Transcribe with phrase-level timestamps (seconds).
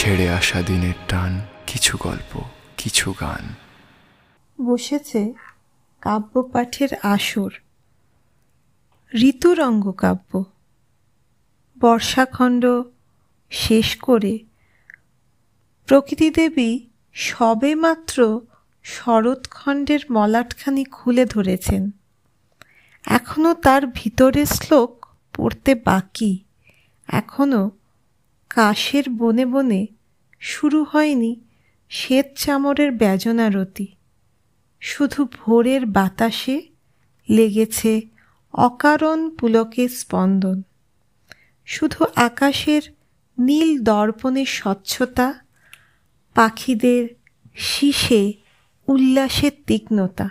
[0.00, 2.40] ছেড়ে আসা দিনের টান, কিছু গল্প,
[2.76, 3.54] কিছু গান।
[4.66, 5.34] বসেছে
[6.00, 7.52] কাব্যপাঠের আসর।
[9.14, 10.44] ঋতুরঙ্গ কাব্য।
[11.80, 12.66] বর্ষাখণ্ড
[13.50, 14.38] শেষ করে
[15.86, 16.78] প্রকৃতি দেবী
[17.14, 18.40] সবে মাত্র
[18.82, 21.90] শরৎখণ্ডের মলাটখানি খুলে ধরেছেন।
[23.04, 26.44] এখনও তার ভিতরে শ্লোক পড়তে বাকি।
[27.08, 27.70] এখনও
[28.50, 29.86] কাশের বনে বনে
[30.40, 31.40] শুরু হয়নি
[31.88, 33.86] শ্বেত চামরের ব্যজনারতি
[34.80, 36.62] শুধু ভোরের বাতাসে
[37.30, 38.00] লেগেছে
[38.52, 40.62] অকারণ পুলকের স্পন্দন।
[41.66, 42.82] শুধু আকাশের
[43.38, 45.34] নীল দর্পণের স্বচ্ছতা,
[46.34, 47.08] পাখিদের
[47.54, 48.32] শীষে
[48.88, 50.28] উল্লাসের তীক্ষ্ণতা।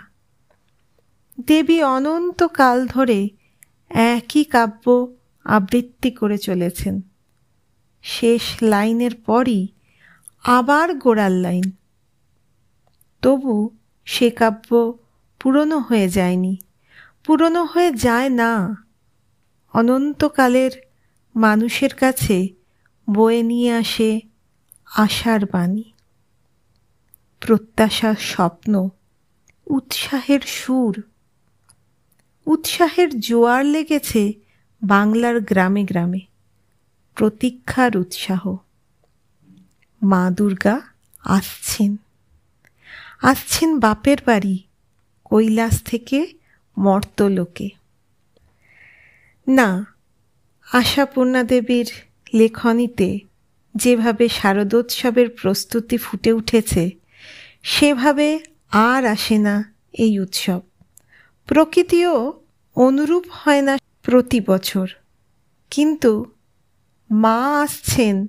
[1.46, 3.28] দেবী অনন্তকাল ধরে
[3.88, 7.09] একই কাব্য আবৃত্তি করে চলেছেন।
[8.02, 9.68] শেষ লাইনের পরই
[10.44, 11.70] আবার গোড়ার লাইন।
[13.22, 13.70] তবু
[14.04, 14.98] সে কাব্য
[15.40, 16.58] পুরনো হয়ে যায়নি,
[17.24, 18.84] পুরনো হয়ে যায় না।
[19.72, 20.70] অনন্তকালের
[21.36, 22.48] মানুষের কাছে
[23.14, 24.20] বয়ে নিয়ে আসে
[24.96, 25.84] আশার বাণী।
[27.40, 28.88] প্রত্যাশার স্বপ্ন,
[29.66, 31.02] উৎসাহের সুর।
[32.46, 34.32] উৎসাহের জোয়ার লেগেছে
[34.82, 36.29] বাংলার গ্রামে গ্রামে।
[37.20, 38.56] প্রতীক্ষার উৎসাহ।
[40.02, 40.80] মা দুর্গা
[41.24, 41.96] আসছেন।
[43.22, 44.58] আসছেন বাপের বাড়ি,
[45.24, 46.26] কৈলাস থেকে
[46.78, 47.68] মর্তলোকে।
[49.48, 49.86] না,
[50.72, 51.90] আশাপূর্ণা দেবীর
[52.34, 53.18] লেখনীতে
[53.74, 56.90] যেভাবে শারদোৎসবের প্রস্তুতি ফুটে উঠেছে,
[57.62, 60.60] সেভাবে আর আসে না এই উৎসব।
[61.46, 62.42] প্রকৃতিও
[62.74, 64.88] অনুরূপ হয় না প্রতি বছর।
[65.70, 66.32] কিন্তু
[67.10, 68.26] মা আসছেন।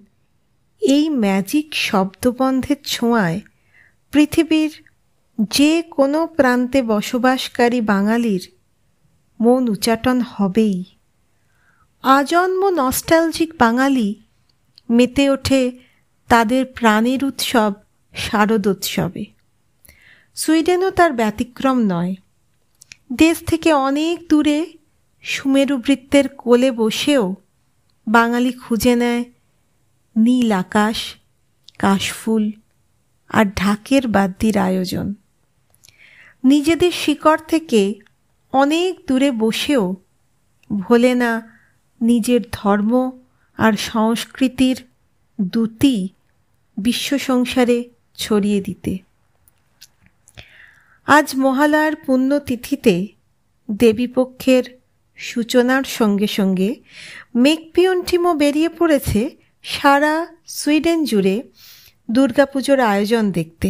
[0.82, 3.42] এই ম্যাজিক শব্দবন্ধের ছোঁয়ায়
[4.12, 4.84] পৃথিবীর
[5.40, 8.48] যে কোনো প্রান্তে বসবাসকারী বাঙালির
[9.42, 10.84] মন উচাটন হবেই।
[12.02, 14.16] আজন্ম নস্টালজিক বাঙালি
[14.90, 15.72] মেতে ওঠে
[16.28, 17.74] তাদের প্রাণের উৎসব
[18.14, 19.26] শারদোৎসবে
[20.36, 22.16] সুইডেনও তার ব্যতিক্রম নয়।
[23.14, 24.66] দেশ থেকে অনেক দূরে
[25.22, 27.36] সুমেরু বৃত্তের কোলে বসেও
[28.12, 29.24] বাঙালি খুঁজে নেয়
[30.18, 31.16] নীল আকাশ,
[31.80, 32.52] কাশফুল
[33.30, 35.14] আর ঢাকের বাদ্যির আয়োজন।
[36.44, 38.00] নিজেদের শিকড় থেকে
[38.52, 39.96] অনেক দূরে বসেও
[40.80, 41.60] ভোলে না
[42.02, 43.12] নিজের ধর্ম
[43.58, 44.78] আর সংস্কৃতির
[45.42, 46.10] দুটি
[46.78, 48.98] বিশ্ব সংসারে ছড়িয়ে দিতে।
[51.06, 53.08] আজ মহালয়ার পুণ্যতিথিতে
[53.72, 54.81] দেবীপক্ষের
[55.28, 56.70] সূচনার সঙ্গে সঙ্গে
[57.36, 59.22] মেকপিয়ন টিমও বেরিয়ে পড়েছে
[59.66, 60.14] সারা
[60.48, 61.36] সুইডেন জুড়ে
[62.10, 63.70] দুর্গাপুজোর আয়োজন দেখতে।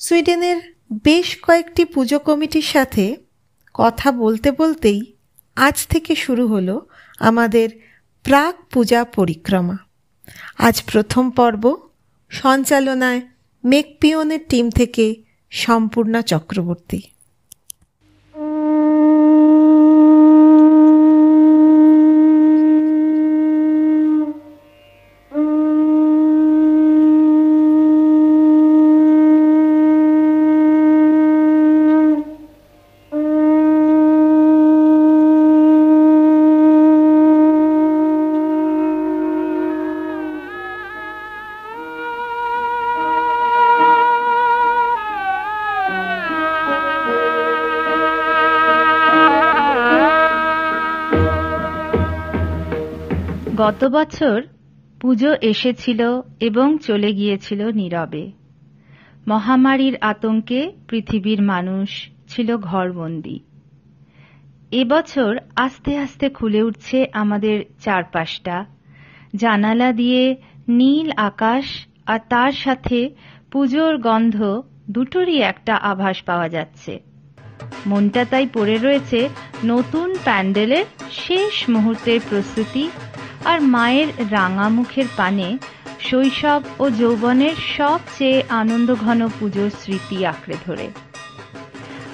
[0.00, 0.58] সুইডেনের
[1.04, 3.04] বেশ কয়েকটি পুজো কমিটির সাথে
[3.74, 5.00] কথা বলতে বলতেই
[5.56, 6.74] আজ থেকে শুরু হলো
[7.18, 7.68] আমাদের
[8.24, 9.76] প্রাক পূজা পরিক্রমা।
[10.58, 11.64] আজ প্রথম পর্ব
[12.30, 13.20] সঞ্চালনায়
[13.64, 15.04] মেকপিয়নের টিম থেকে
[15.52, 17.00] সম্পূর্ণা চক্রবর্তী।
[53.62, 54.42] গত বছর
[55.00, 58.32] পুজো এসেছিল এবং চলে গিয়েছিল নীরবে।
[59.28, 63.40] মহামারীর আতঙ্কে পৃথিবীর মানুষ ছিল ঘরবন্দি।
[64.70, 68.64] এবছর আস্তে আস্তে খুলে উঠছে আমাদের চারপাশটা।
[69.36, 70.36] জানালা দিয়ে
[70.68, 73.10] নীল আকাশ আর তার সাথে
[73.52, 77.00] পুজোর গন্ধ দুটোরই একটা আভাস পাওয়া যাচ্ছে।
[77.86, 79.28] মনটা তাই পড়ে রয়েছে
[79.64, 82.90] নতুন প্যান্ডেলের শেষ মুহূর্তের প্রস্তুতি
[83.44, 85.58] আর মায়ের রাঙা মুখের পানে
[86.00, 90.90] শৈশব ও যৌবনের সবচেয়ে আনন্দঘন পুজোর স্মৃতি আঁকড়ে ধরে।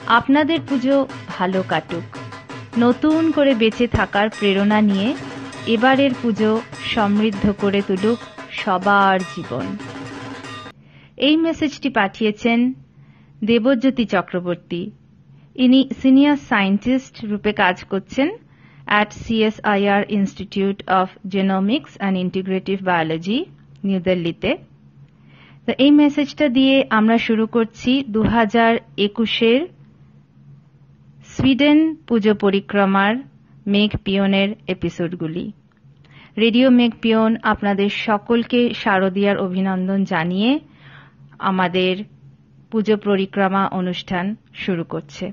[0.07, 2.03] আপনাদের পুজো ভালো কাটুক।
[2.79, 5.15] নতুন করে বেঁচে থাকার প্রেরণা নিয়ে
[5.67, 6.61] এবারের পুজো
[6.95, 8.19] সমৃদ্ধ করে তুলুক
[8.51, 9.77] সবার জীবন।
[11.17, 12.73] এই মেসেজটি পাঠিয়েছেন
[13.45, 14.91] দেবজ্যোতি চক্রবর্তী।
[15.57, 18.29] ইনি সিনিয়র সায়েন্টিস্ট রূপে কাজ করছেন
[18.90, 23.38] at CSIR Institute of Genomics and Integrative Biology,
[23.85, 24.50] New দিল্লিতে
[25.67, 28.73] তো এই মেসেজটা দিয়ে আমরা শুরু করছি দু হাজার
[29.06, 29.61] একুশের
[31.29, 33.12] সুইডেন পুজো পরিক্রমার
[33.67, 35.44] মেঘ পিয়নের এপিসোডগুলি
[36.37, 40.50] রেডিও মেঘ পিয়ন আপনাদের সকলকে শারদীয়ার অভিনন্দন জানিয়ে
[41.41, 41.94] আমাদের
[42.70, 44.25] পুজো পরিক্রমা অনুষ্ঠান
[44.55, 45.25] শুরু করছে।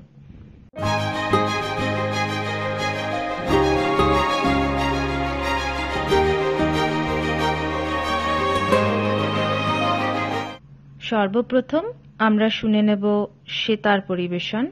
[11.08, 11.84] সর্বপ্রথম
[12.18, 13.04] আমরা শুনে নেব
[13.48, 14.64] সেতার পরিবেশন।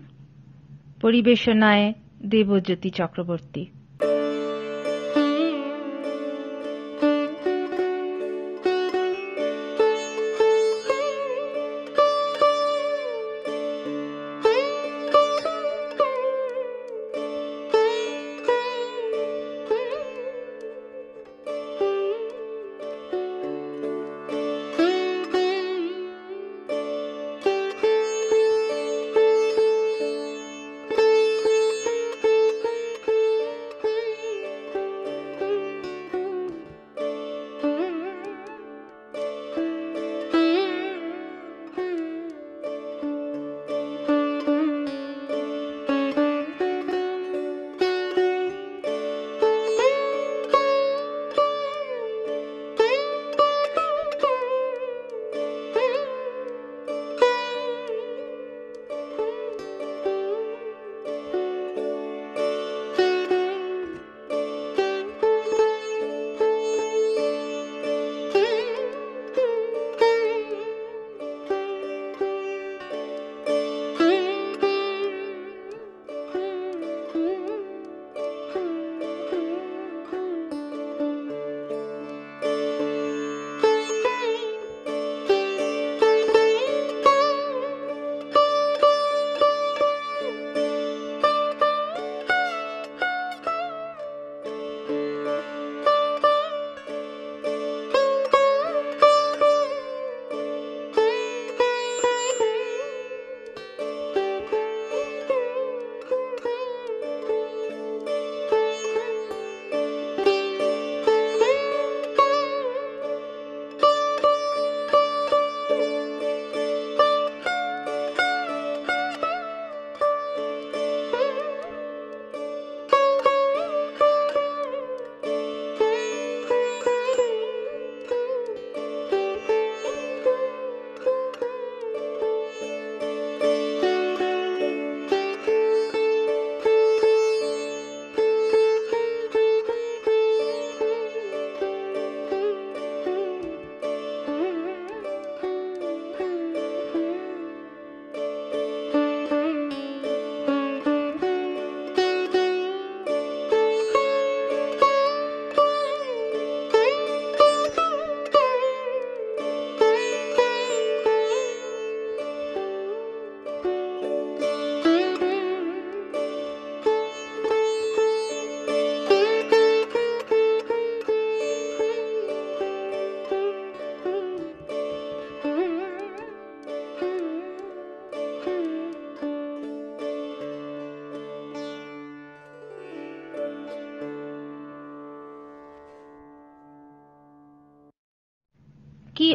[1.00, 1.86] পরিবেশনায়
[2.26, 3.62] দেবজ্যোতি চক্রবর্তী।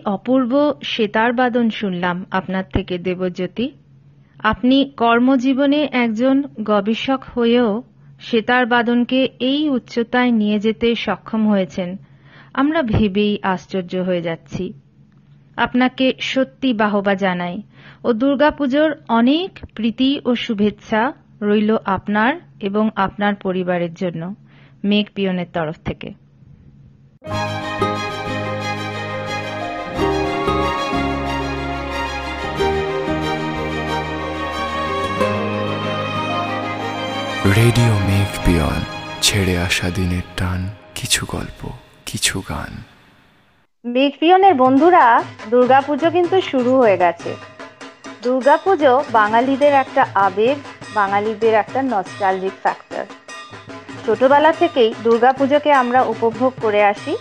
[0.05, 3.71] অপূর্ব সেতার বাদন শুনলাম আপনার থেকে, দেবজ্যোতি।
[4.39, 7.83] আপনি কর্মজীবনে একজন গবেষক হয়েও
[8.19, 11.97] সেতার বাদনকে এই উচ্চতায় নিয়ে যেতে সক্ষম হয়েছেন।
[12.53, 14.73] আমরা ভেবেই আশ্চর্য হয়ে যাচ্ছি।
[15.57, 17.61] আপনাকে সত্যি বাহবা জানাই।
[18.03, 24.35] ও দুর্গাপুজোর অনেক প্রীতি ও শুভেচ্ছা রইল আপনার এবং আপনার পরিবারের জন্য
[24.83, 26.13] মেঘ পিয়নের তরফ থেকে।
[37.59, 38.79] রেডিও মেঘ পিয়ন,
[39.21, 40.59] ছেড়ে আসা দিনের টান,
[40.95, 41.61] কিছু গল্প,
[42.05, 42.71] কিছু গান।
[43.85, 45.05] বিগ পিয়নের বন্ধুরা,
[45.49, 47.31] দুর্গাপুজো কিন্তু শুরু হয়ে গেছে।
[48.23, 50.57] দুর্গাপুজো বাঙালিদের একটা আবেগ,
[50.93, 53.05] বাঙালিদের একটা নস্টালজিক ফ্যাক্টর
[54.05, 57.13] ছোটবেলা থেকেই দুর্গাপুজোকে আমরা উপভোগ করে আসি।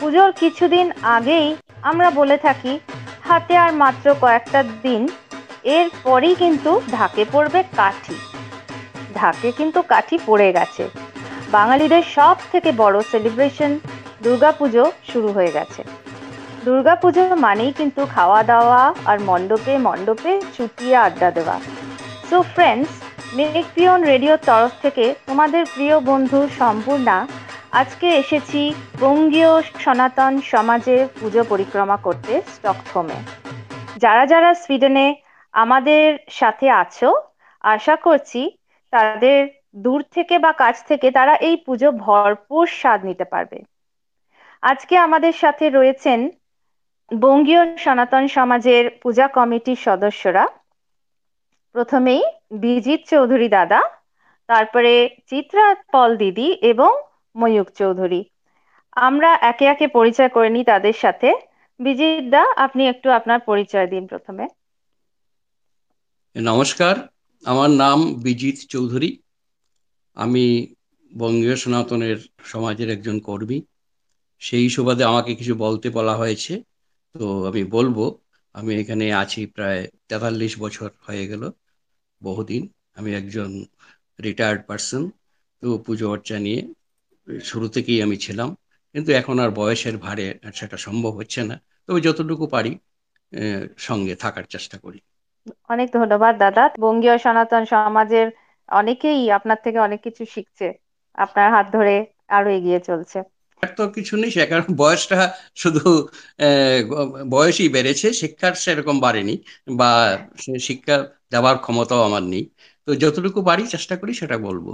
[0.00, 1.48] পুজোর কিছুদিন আগেই
[1.82, 2.72] আমরা বলে থাকি,
[3.28, 5.02] হাতে আর মাত্র কয়েকটা দিন
[5.76, 8.18] এর পরেই কিন্তু ঢাকে পড়বে কাঠি।
[9.16, 10.84] ঢাকে কিন্তু কাঠি পড়ে গেছে।
[11.50, 13.72] বাঙালিদের সব থেকে বড় সেলিব্রেশন
[14.22, 15.80] দুর্গাপুজো শুরু হয়ে গেছে।
[16.64, 21.56] দুর্গাপুজো মানেই কিন্তু খাওয়া দাওয়া আর মণ্ডপে মণ্ডপে চুটিয়ে আড্ডা দেওয়া।
[22.30, 22.92] সো ফ্রেন্ডস
[23.36, 27.18] মেক পিয়ন রেডিওর তরফ থেকে তোমাদের প্রিয় বন্ধু সম্পূর্ণা,
[27.80, 28.60] আজকে এসেছি
[29.00, 29.52] বঙ্গীয়
[29.84, 33.18] সনাতন সমাজে পুজো পরিক্রমা করতে স্টকহোমে।
[33.96, 35.06] যারা যারা সুইডেনে
[35.52, 37.08] আমাদের সাথে আছো,
[37.64, 38.40] আশা করছি
[38.96, 43.62] তাদের দূর থেকে বা কাছ থেকে তারা এই পুজো ভরপুর স্বাদ নিতে পারবে।
[44.62, 46.30] আজকে আমাদের সাথে রয়েছেন
[47.20, 50.48] বঙ্গীয় সনাতন সমাজের পূজা কমিটির সদস্যরা।
[51.72, 53.82] প্রথমেই বিজিৎ চৌধুরী দাদা,
[54.46, 57.02] তারপরে চিত্রা পল দিদি এবং
[57.36, 58.24] ময়ূক চৌধুরী।
[58.92, 61.34] আমরা একে একে পরিচয় করে নিই তাদের সাথে।
[61.80, 64.48] বিজিৎ দা, আপনি একটু আপনার পরিচয় দিন প্রথমে।
[66.36, 66.96] নমস্কার
[67.46, 69.10] আমার নাম বিজিৎ চৌধুরী।
[70.16, 70.44] আমি
[71.12, 73.58] বঙ্গীয় সনাতনের সমাজের একজন কর্মী।
[74.42, 76.52] সেই সুবাদে আমাকে কিছু বলতে বলা হয়েছে।
[77.14, 77.96] তো আমি বলব,
[78.54, 81.42] আমি এখানে আছি প্রায় তেতাল্লিশ বছর হয়ে গেল,
[82.20, 82.62] বহুদিন।
[82.94, 83.50] আমি একজন
[84.20, 85.02] রিটায়ার্ড পার্সন
[85.62, 86.60] তো পুজো অর্চা নিয়ে
[87.44, 88.48] শুরু থেকেই আমি ছিলাম।
[88.94, 91.56] কিন্তু এখন আর বয়সের ভারে সেটা সম্ভব হচ্ছে না।
[91.88, 92.72] তবে যতটুকু পারি
[93.78, 94.98] সঙ্গে থাকার চেষ্টা করি।
[95.68, 98.26] অনেক ধন্যবাদ দাদা। বঙ্গীয় সনাতন সমাজের
[98.68, 100.66] অনেকেই আপনার থেকে অনেক কিছু শিখছে।
[101.18, 101.94] আপনার হাত ধরে
[102.30, 103.18] আরও এগিয়ে চলছে।
[103.62, 105.18] তো কিছু নেই কারণ বয়সটা
[105.56, 105.80] শুধু
[107.30, 109.34] বয়সই বেড়েছে শিক্ষার সেরকম বাড়েনি
[109.78, 109.90] বা
[110.68, 110.96] শিক্ষা
[111.32, 112.44] দেওয়ার ক্ষমতাও আমার নেই।
[112.88, 114.66] তো যতটুকু পারি চেষ্টা করি সেটা বলব।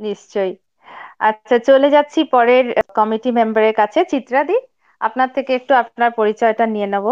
[0.00, 0.52] নিশ্চয়ই।
[1.20, 2.64] আচ্ছা চলে যাচ্ছি পরের
[2.96, 4.56] কমিটি মেম্বারের কাছে। চিত্রাদি
[5.00, 7.06] আপনার থেকে একটু আপনার পরিচয়টা নিয়ে নেব।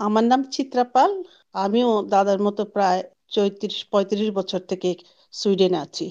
[0.00, 1.10] আমার নাম চিত্রাপাল
[1.54, 3.00] আমিও দাদার মতো প্রায়
[3.32, 4.90] চৌত্রিশ পঁয়ত্রিশ বছর থেকে
[5.34, 6.06] সুইডেনে আছি।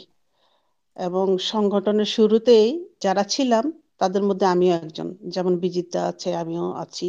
[0.97, 2.67] এবং সংগঠনের শুরুতেই
[3.01, 3.65] যারা ছিলাম
[4.01, 7.07] তাদের মধ্যে আমিও একজন। যেমন বিজিতা আছে আমিও আছি।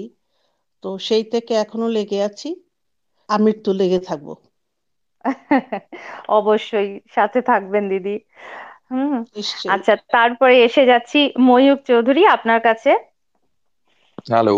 [0.85, 2.49] তো সেই থেকে এখনও লেগে আছি।
[3.29, 4.29] আমৃত্যু লেগে থাকব।
[6.39, 8.15] অবশ্যই সাথে থাকবেন দিদি।
[8.89, 9.15] হুম
[9.75, 12.91] আচ্ছা তারপরে এসে যাচ্ছি ময়ূক চৌধুরী আপনার কাছে।
[14.27, 14.57] হ্যালো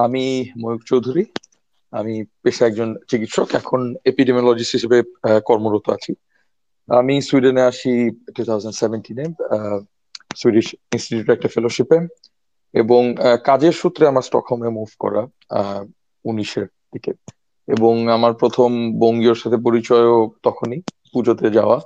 [0.00, 0.24] আমি
[0.60, 1.22] ময়ূক চৌধুরী।
[2.00, 4.98] আমি পেশা একজন চিকিৎসক, এখন এপিডেমিওলজিস্ট হিসেবে
[5.48, 6.12] কর্মরত আছি।
[6.88, 7.92] আমি সুইডেনে আসি
[8.34, 9.24] টু থাউজেন্ড সেভেন্টিনে
[10.40, 11.98] সুইডিশ ইনস্টিটিউট একটা ফেলোশিপে
[12.74, 13.02] এবং
[13.48, 15.22] কাজের সূত্রে আমার স্টকহোমে মুভ করা
[16.24, 17.12] উনিশের দিকে।
[17.68, 18.70] এবং আমার প্রথম
[19.02, 20.80] বঙ্গীয়র সাথে পরিচয়ও তখনই
[21.12, 21.78] পুজোতে যাওয়া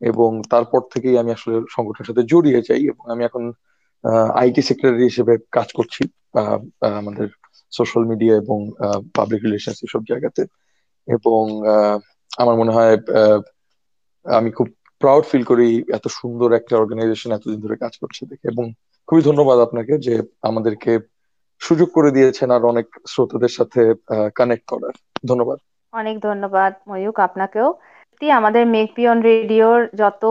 [0.00, 3.42] এবং তারপর থেকেই আমি আসলে সংগঠনের সাথে জড়িয়ে যাই এবং আমি এখন
[4.40, 6.02] আইটি সেক্রেটারি হিসেবে কাজ করছি
[7.00, 7.28] আমাদের
[7.70, 8.58] সোশ্যাল মিডিয়া এবং
[9.14, 10.42] পাবলিক রিলেশনস এসব জায়গাতে।
[11.08, 11.42] এবং
[12.38, 12.96] আমার মনে হয়
[14.24, 18.72] আমি খুব প্রাউড ফিল করি এত সুন্দর একটা অর্গানাইজেশন এতদিন ধরে কাজ করছে দেখে। এবং
[19.06, 20.98] খুবই ধন্যবাদ আপনাকে যে আমাদেরকে
[21.60, 23.94] সুযোগ করে দিয়েছেন আর অনেক শ্রোতাদের সাথে
[24.34, 24.92] কানেক্ট করার।
[25.26, 25.58] ধন্যবাদ।
[25.92, 27.74] অনেক ধন্যবাদ, ময়ূক, আপনাকেও।
[28.30, 30.24] আমাদের মেকপিয়ন রেডিওর যত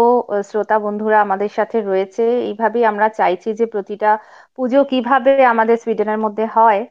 [0.46, 4.18] শ্রোতা বন্ধুরা আমাদের সাথে রয়েছে, এইভাবেই আমরা চাইছি যে প্রতিটা
[4.56, 6.86] পুজো কীভাবে আমাদের সুইডেনের মধ্যে হয়।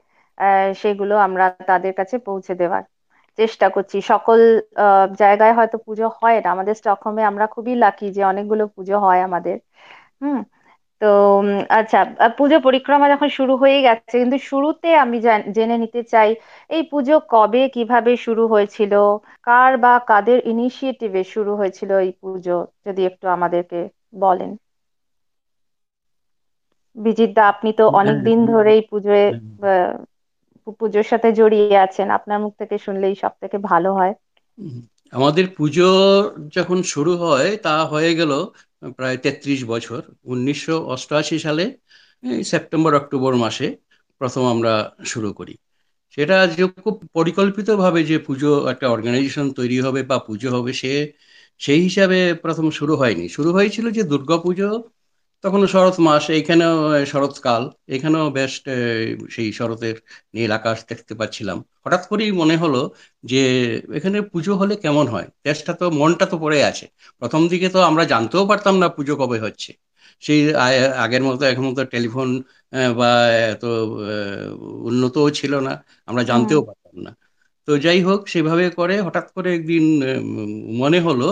[0.83, 2.83] সেগুলো আমরা তাদের কাছে পৌঁছে দেওয়ার
[3.39, 4.41] চেষ্টা করছি। সকল
[5.21, 9.57] জায়গায় হয়তো পুজো হয় না। আমাদের স্টকহোমে আমরা খুবই লাকি যে অনেকগুলো পুজো হয় আমাদের।
[10.23, 10.39] হুম
[11.01, 11.07] তো
[11.79, 11.99] আচ্ছা
[12.39, 15.17] পুজো পরিক্রমা যখন শুরু হয়ে গেছে কিন্তু শুরুতে আমি
[15.57, 16.31] জেনে নিতে চাই
[16.71, 18.93] এই পুজো কবে কীভাবে শুরু হয়েছিল?
[19.47, 22.57] কার বা কাদের ইনিশিয়েটিভে শুরু হয়েছিল এই পুজো?
[22.87, 23.79] যদি একটু আমাদেরকে
[24.21, 24.51] বলেন।
[26.97, 29.25] বিজিত দা আপনি তো অনেকদিন হ্যাঁ। ধরে এই পুজোয়
[29.61, 29.91] হ্যাঁ।
[30.73, 34.15] পুজোর সাথে জড়িয়ে আছেন, আপনার মুখ থেকে শুনলেই সব থেকে ভালো হয়।
[35.11, 35.91] আমাদের পুজো
[36.55, 38.45] যখন শুরু হয়, তা হয়ে গেল
[38.97, 41.77] প্রায় তেত্রিশ বছর। উনিশশো অষ্টআশি সালে
[42.45, 43.77] সেপ্টেম্বর, অক্টোবর মাসে
[44.19, 45.57] প্রথম আমরা শুরু করি।
[46.11, 51.13] সেটা যে খুব পরিকল্পিতভাবে যে পুজো একটা অর্গানাইজেশন তৈরি হবে বা পুজো হবে, সে,
[51.59, 54.83] সেই হিসাবে প্রথম শুরু হয়নি। শুরু হয়েছিল যে দুর্গা পুজো
[55.45, 56.75] তখন শরৎ মাস এইখানেও
[57.07, 58.53] শরৎকাল এখানেও বেশ
[59.35, 59.97] সেই শরতের
[60.35, 62.81] নীল আকাশ দেখতে পাচ্ছিলাম। হঠাৎ করেই মনে হলো
[63.25, 63.41] যে
[63.99, 65.29] এখানে পুজো হলে কেমন হয়?
[65.47, 66.85] দেশটা তো মনটা তো পড়ে আছে।
[67.23, 69.71] প্রথম দিকে তো আমরা জানতেও পারতাম না পুজো কবে হচ্ছে।
[70.23, 70.41] সেই
[71.05, 72.29] আগের মতো এখন তো টেলিফোন
[72.99, 73.11] বা
[73.47, 73.63] এত
[74.89, 75.73] উন্নতও ছিল না।
[76.09, 77.11] আমরা জানতেও পারতাম না।
[77.69, 79.85] তো যাই হোক সেভাবে করে হঠাৎ করে একদিন
[80.81, 81.29] মনে হলো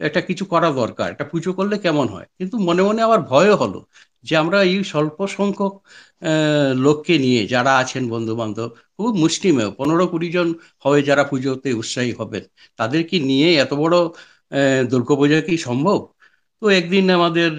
[0.00, 2.26] একটা কিছু করা দরকার, একটা পুজো করলে কেমন হয়?
[2.38, 3.78] কিন্তু মনে মনে আবার ভয়ও হলো
[4.26, 5.72] যে আমরা এই স্বল্প সংখ্যক
[6.86, 10.48] লোককে নিয়ে যারা আছেন বন্ধু বান্ধব খুব মুষ্টিমেয়, পনেরো কুড়ি জন
[10.84, 12.44] হবে যারা পুজোতে উৎসাহী হবেন,
[12.78, 13.96] তাদেরকে নিয়ে এত বড়
[14.92, 15.98] দুর্গাপূজা কি সম্ভব?
[16.62, 17.50] তো একদিন আমাদের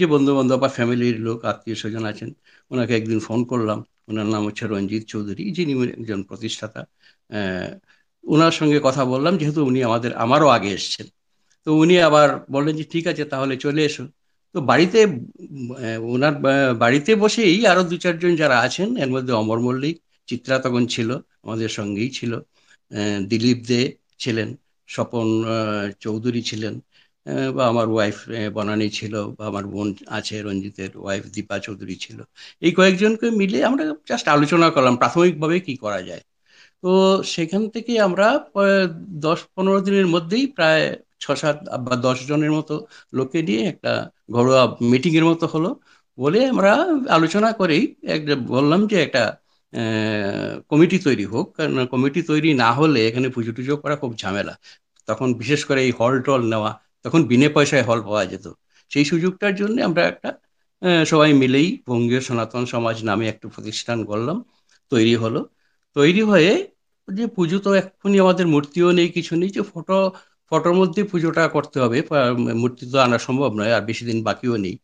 [0.00, 2.30] যে বন্ধু বান্ধব বা ফ্যামিলির লোক, আত্মীয় স্বজন আছেন,
[2.70, 3.78] ওনাকে একদিন ফোন করলাম।
[4.10, 6.80] ওনার নাম হচ্ছে রঞ্জিত চৌধুরী, যিনি একজন প্রতিষ্ঠাতা
[8.24, 11.06] ওনার সঙ্গে কথা বললাম, যেহেতু উনি আমাদের, আমারও আগে এসছেন।
[11.66, 14.04] তো উনি আবার বললেন যে, ঠিক আছে, তাহলে চলে এসো।
[14.54, 14.98] তো বাড়িতে
[16.14, 16.34] ওনার
[16.82, 19.96] বাড়িতে বসেই আরও দু চারজন যারা আছেন, এর মধ্যে অমর মল্লিক,
[20.28, 21.08] চিত্রা তখন ছিল,
[21.44, 22.32] আমাদের সঙ্গেই ছিল
[23.30, 23.80] দিলীপ দে
[24.22, 24.48] ছিলেন,
[24.88, 25.26] স্বপন
[26.04, 26.74] চৌধুরী ছিলেন
[27.56, 28.16] বা আমার ওয়াইফ
[28.56, 29.88] বনানী ছিল, বা আমার বোন
[30.18, 32.18] আছে, রঞ্জিতের ওয়াইফ দীপা চৌধুরী ছিল।
[32.66, 36.22] এই কয়েকজনকে মিলে আমরা জাস্ট আলোচনা করলাম, প্রাথমিকভাবে কি করা যায়।
[36.82, 36.88] তো
[37.34, 38.26] সেখান থেকে আমরা
[39.24, 40.82] দশ পনেরো দিনের মধ্যেই প্রায়
[41.20, 42.74] ছ সাত বা দশ জনের মতো
[43.12, 43.92] লোককে নিয়ে একটা
[44.34, 44.62] ঘরোয়া
[44.92, 45.70] মিটিং এর মতো হলো
[46.18, 46.70] বলে আমরা
[47.16, 47.82] আলোচনা করেই
[48.14, 49.22] একটা বললাম যে একটা
[50.70, 54.54] কমিটি তৈরি হোক। কারণ কমিটি তৈরি না হলে এখানে পুজো টুজো করা খুব ঝামেলা।
[55.08, 56.70] তখন বিশেষ করে এই হল টল নেওয়া,
[57.04, 58.46] তখন বিনে পয়সায় হল পাওয়া যেত।
[58.90, 60.30] সেই সুযোগটার জন্য আমরা একটা
[61.12, 64.36] সবাই মিলেই বঙ্গীয় সনাতন সমাজ নামে একটা প্রতিষ্ঠান করলাম
[64.92, 65.40] তৈরি হলো।
[65.96, 66.52] তৈরি হয়ে
[67.08, 69.98] যে পুজো তো এক্ষুনি আমাদের মূর্তিও নেই কিছু নেই যে ফটো
[70.50, 71.98] ফটোর মধ্যে পুজোটা করতে হবে।
[72.54, 74.74] মূর্তি তো আনা সম্ভব নয় আর বেশি দিন বাকিও নেই।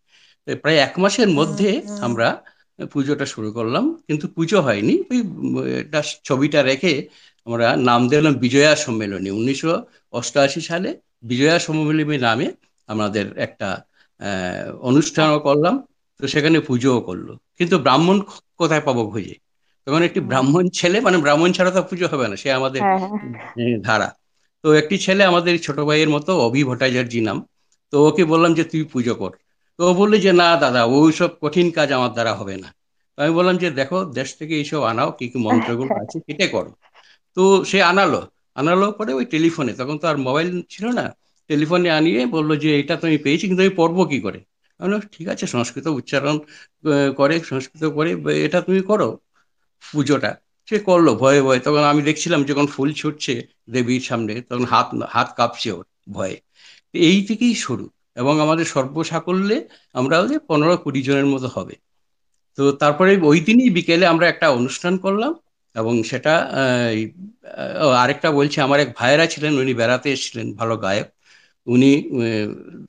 [0.62, 2.28] প্রায় এক মাসের মধ্যে আমরা
[2.92, 5.18] পুজোটা শুরু করলাম কিন্তু পুজো হয়নি। ওই
[6.24, 6.92] ছবিটা রেখে
[7.46, 9.72] আমরা নাম দিলাম বিজয়া সম্মেলনী। উনিশশো
[10.12, 10.90] অষ্টআশি সালে
[11.22, 12.46] বিজয়া সম্মেলনী নামে
[12.88, 13.68] আমাদের একটা
[14.80, 15.74] অনুষ্ঠানও করলাম।
[16.20, 18.16] তো সেখানে পুজোও করল। কিন্তু ব্রাহ্মণ
[18.56, 19.34] কোথায় পাবো খুঁজে?
[19.88, 22.98] তখন একটি ব্রাহ্মণ ছেলে মানে ব্রাহ্মণ ছাড়া তো পুজো হবে না সে আমাদের হ্যাঁ,
[23.56, 24.08] হ্যাঁ। ধারা।
[24.64, 27.38] তো একটি ছেলে আমাদের ছোট ভাইয়ের মতো অভি ভট্টাচার্য নাম।
[27.92, 29.32] তো ওকে বললাম যে তুই পুজো কর।
[29.78, 32.68] তো ও বলল যে না দাদা ওই সব কঠিন কাজ আমার দ্বারা হবে না।
[33.18, 36.70] আমি বললাম যে দেখো দেশ থেকে এইসব আনাও কি কি মন্ত্রগুলো আছে কেটে করো।
[37.36, 38.20] তো সে আনালো।
[38.56, 41.04] আনালো পরে ওই টেলিফোনে তখন তো আর মোবাইল ছিল না
[41.50, 44.38] টেলিফোনে আনিয়ে বলল যে এটা তো আমি পেয়েছি কিন্তু আমি পড়ব কি করে?
[44.80, 46.36] আমি ঠিক আছে সংস্কৃত উচ্চারণ
[47.16, 48.10] করে সংস্কৃত করে
[48.46, 49.08] এটা তুমি করো।
[49.82, 50.30] পুজোটা,
[50.68, 53.34] সে করল ভয়ে ভয়ে। তখন আমি দেখছিলাম যখন ফুল ছুটছে
[53.70, 55.84] দেবীর সামনে, তখন হাত হাত কাঁপছে ওর
[56.16, 56.36] ভয়ে।
[57.08, 57.86] এই থেকেই শুরু।
[58.16, 59.56] এবং আমাদের সর্বসাকল্যে
[60.00, 61.74] আমরা ওই পনেরো কুড়ি জনের মতো হবে।
[62.58, 65.32] তো তারপরে ওই দিনই বিকেলে আমরা একটা অনুষ্ঠান করলাম
[65.74, 66.32] এবং সেটা
[68.02, 71.08] আরেকটা বলছে, আমার এক ভাইয়েরা ছিলেন, উনি বেড়াতে এসেছিলেন, ভালো গায়ক।
[71.66, 71.90] উনি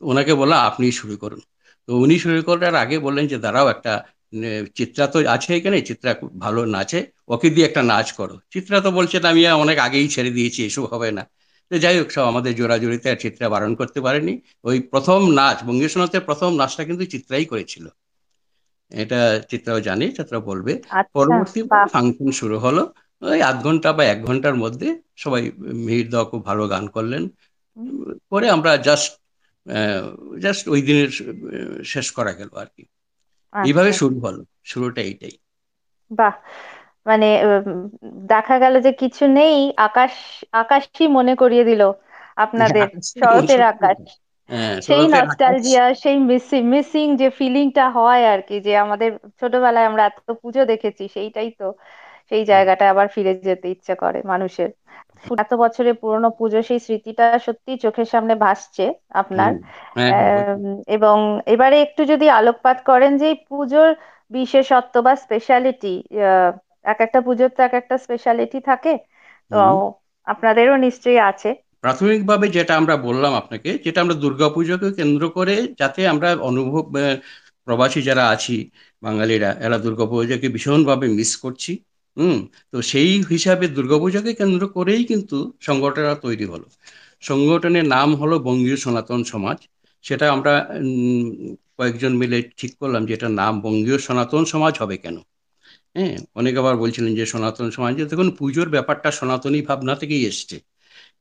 [0.01, 1.41] ওনাকে বললাম আপনি শুরু করুন।
[1.87, 3.93] তো উনি শুরু করার আগে বললেন যে, দাঁড়াও একটা
[4.75, 8.91] চিত্রা তো আছে এখানে চিত্রা খুব ভালো নাচে ওকে দিয়ে একটা নাচ করো। চিত্রা তো
[8.91, 11.23] বলছেন আমি অনেক আগেই ছেড়ে দিয়েছি এসব হবে না।
[11.71, 16.19] তো যাই হোক সব আমাদের জোড়াজোড়িতে আর চিত্রা বারণ করতে পারেনি। ওই প্রথম নাচ বঙ্গীয়
[16.19, 17.85] প্রথম নাচটা কিন্তু চিত্রাই করেছিল।
[18.91, 21.59] এটা চিত্রাও জানে চিত্রা বলবে। আচ্ছা, পরবর্তী
[21.93, 24.87] ফাংশন শুরু হলো ওই আধ ঘণ্টা বা এক ঘণ্টার মধ্যে
[25.17, 25.51] সবাই
[25.85, 27.23] মিহির দাও খুব ভালো গান করলেন।
[28.29, 29.11] পরে আমরা জাস্ট
[30.39, 31.09] জাস্ট ওই দিনের
[31.83, 32.83] শেষ করা গেল আর কি।
[33.63, 35.35] এইভাবে আচ্ছা। শুরু হলো শুরুটা এইটাই।
[36.11, 36.33] বাহ!
[37.05, 37.27] মানে
[38.29, 40.13] দেখা গেল যে কিছু নেই আকাশ
[40.55, 41.81] আকাশই মনে করিয়ে দিল
[42.37, 42.85] আপনাদের
[43.19, 43.99] শরতের আকাশ।
[44.49, 49.09] হ্যাঁ, সেই নস্টালজিয়া সেই মিসিং মিসিং যে ফিলিংটা হয় আর কি যে আমাদের
[49.39, 51.65] ছোটবেলায় আমরা এত পুজো দেখেছি সেইটাই তো।
[52.31, 54.69] সেই জায়গাটা আবার ফিরে যেতে ইচ্ছে করে মানুষের।
[55.37, 58.85] এত বছরের পুরনো পুজো সেই স্মৃতিটা সত্যি চোখের সামনে ভাসছে
[59.21, 59.51] আপনার।
[60.95, 61.17] এবং
[61.53, 63.89] এবারে একটু যদি আলোকপাত করেন যে পুজোর
[64.31, 65.93] বিশেষত্ব বা স্পেশালিটি
[66.85, 68.91] এক একটা পুজোর তো এক একটা স্পেশালিটি থাকে।
[69.51, 69.57] তো
[70.27, 71.49] আপনাদেরও নিশ্চয়ই আছে।
[71.83, 76.83] প্রাথমিকভাবে যেটা আমরা বললাম আপনাকে যেটা আমরা দুর্গাপুজোকে কেন্দ্র করে যাতে আমরা অনুভব
[77.67, 78.55] প্রবাসী যারা আছি
[79.03, 81.71] বাঙালিরা এরা দুর্গাপুজোকে ভীষণভাবে মিস করছি।
[82.19, 82.37] হুম,
[82.71, 86.67] তো সেই হিসাবে দুর্গাপূজাকে কেন্দ্র করেই কিন্তু সংগঠনটা তৈরি হলো।
[87.23, 89.57] সংগঠনের নাম হলো বঙ্গীয় সনাতন সমাজ।
[90.05, 90.53] সেটা আমরা
[91.77, 95.17] কয়েকজন মিলে ঠিক করলাম যে এটার নাম বঙ্গীয় সনাতন সমাজ হবে কেন?
[95.95, 100.57] হ্যাঁ অনেকে আবার বলছিলেন যে সনাতন সমাজ দেখুন পুজোর ব্যাপারটা সনাতনী ভাবনা থেকেই এসছে।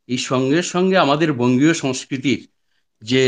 [0.09, 2.41] এই সঙ্গে সঙ্গে আমাদের বঙ্গীয় সংস্কৃতির
[3.03, 3.25] যে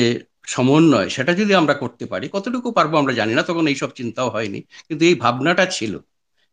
[0.49, 4.59] সমন্বয়, সেটা যদি আমরা করতে পারি, কতটুকু পারব আমরা জানি না, তখন এইসব চিন্তাও হয়নি।
[4.89, 5.93] কিন্তু এই ভাবনাটা ছিল।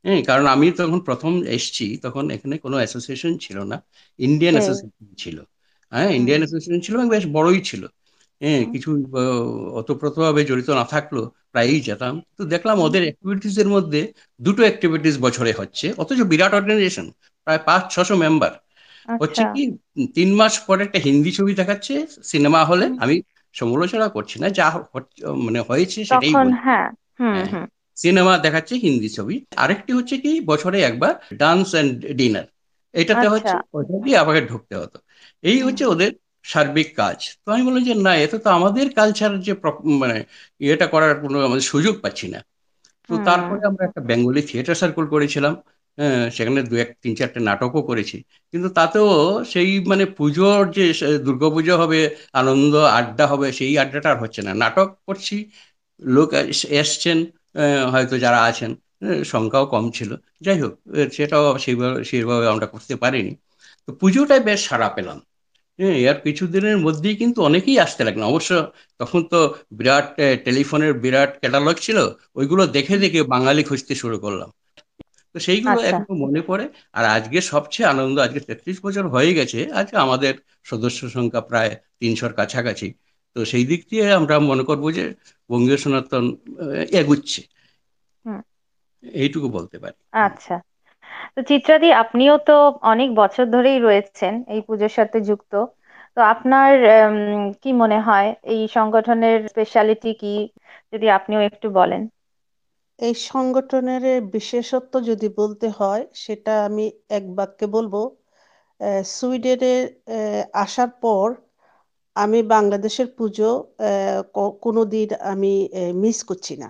[0.08, 3.78] হ্যাঁ কারণ আমি তখন প্রথম এসছি তখন এখানে কোনো অ্যাসোসিয়েশন ছিল না
[4.20, 5.38] ইন্ডিয়ান অ্যাসোসিয়েশন ছিল।
[5.91, 7.84] হ্যাঁ ইন্ডিয়ান অ্যাসোসিয়েশন ছিল এবং বেশ বড়ই ছিল।
[8.41, 8.89] হ্যাঁ কিছু
[9.80, 11.15] অতপ্রতভাবে জড়িত না থাকল
[11.52, 14.02] প্রায়ই যেতাম। তো দেখলাম ওদের অ্যাক্টিভিটিস এর মধ্যে
[14.39, 17.06] দুটো অ্যাক্টিভিটিস বছরে হচ্ছে অথচ বিরাট অর্গানাইজেশন
[17.48, 18.52] প্রায় পাঁচ ছশো মেম্বার
[19.22, 19.63] হচ্ছে আচ্ছা। কি
[20.15, 21.93] তিন মাস পরে একটা হিন্দি ছবি দেখাচ্ছে
[22.24, 23.15] সিনেমা হলে আমি
[23.56, 24.67] সমালোচনা করছি না যা
[25.46, 26.34] মানে হয়েছে সেটাই
[26.65, 26.88] হ্যাঁ
[27.98, 32.46] সিনেমা দেখাচ্ছে হিন্দি ছবি। আরেকটি হচ্ছে কি বছরে একবার ডান্স অ্যান্ড ডিনার।
[32.94, 33.54] এটাতে আচ্ছা। হচ্ছে
[34.04, 34.98] দিয়ে আমাকে ঢুকতে হতো।
[35.44, 36.12] এই হচ্ছে ওদের
[36.46, 39.52] সার্বিক কাজ। তো আমি বললাম যে না এতে তো আমাদের কালচার যে
[40.02, 40.18] মানে
[40.62, 42.40] ইয়েটা করার কোনো আমাদের সুযোগ পাচ্ছি না।
[43.10, 45.54] তো তারপরে আমরা একটা বেঙ্গলি থিয়েটার সার্কেল করেছিলাম।
[45.98, 48.18] হ্যাঁ সেখানে দু এক তিন চারটে নাটকও করেছি।
[48.54, 49.10] কিন্তু তাতেও
[49.46, 50.84] সেই মানে পুজোর যে
[51.26, 52.00] দুর্গাপুজো হবে
[52.34, 55.36] আনন্দ আড্ডা হবে সেই আড্ডাটা আর হচ্ছে না। নাটক করছি
[56.10, 56.30] লোক
[56.76, 57.18] এসছেন।
[57.93, 58.72] হয়তো যারা আছেন
[59.26, 60.74] সংখ্যাও কম ছিল। যাই হোক
[61.12, 63.32] সেটাও সেইভাবে সেইভাবে আমরা করতে পারিনি।
[63.88, 65.17] তো পুজোটায় বেশ সাড়া পেলাম।
[65.80, 68.52] হ্যাঁ এর কিছুদিনের মধ্যেই কিন্তু অনেকেই আসতে লাগল অবশ্য
[69.00, 69.39] তখন তো
[69.72, 70.06] বিরাট
[70.46, 71.98] টেলিফোনের বিরাট ক্যাটালগ ছিল
[72.36, 74.50] ওইগুলো দেখে দেখে বাঙালি খুঁজতে শুরু করলাম।
[75.36, 79.60] তো সেইগুলো আচ্ছা। একদম মনে পড়ে। আর আজকে সবচেয়ে আনন্দ আজকে তেত্রিশ বছর হয়ে গেছে
[79.74, 80.34] আজকে আমাদের
[80.65, 82.88] সদস্য সংখ্যা প্রায় তিনশোর কাছাকাছি।
[83.38, 85.04] তো সেই দিক দিয়ে আমরা মনে করব যে
[85.50, 86.23] বঙ্গীয় সনাতন
[86.97, 87.41] এগুচ্ছে।
[89.04, 90.56] এইটুকু বলতে পারি। আচ্ছা।
[91.34, 92.56] তো চিত্রাদি আপনিও তো
[92.91, 95.54] অনেক বছর ধরেই রয়েছেন এই পুজোর সাথে যুক্ত।
[96.17, 96.71] তো আপনার
[97.62, 100.34] কি মনে হয় এই সংগঠনের স্পেশালিটি কি?
[100.93, 102.02] যদি আপনিও একটু বলেন।
[103.00, 107.93] এই সংগঠনের বিশেষত্ব যদি বলতে হয় সেটা আমি এক বাক্যে বলব।
[109.12, 109.73] সুইডেনে
[110.58, 111.26] আসার পর
[112.23, 113.49] আমি বাংলাদেশের পুজো
[114.65, 115.53] কোনোদিন আমি
[116.03, 116.69] মিস করছি না।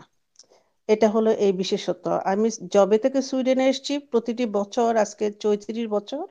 [0.89, 6.23] এটা হলো এই বিশেষত্ব। আমি জবে থেকে সুইডেনে এসেছি, প্রতিটি বছর, আজকে চৌত্রিশ বছর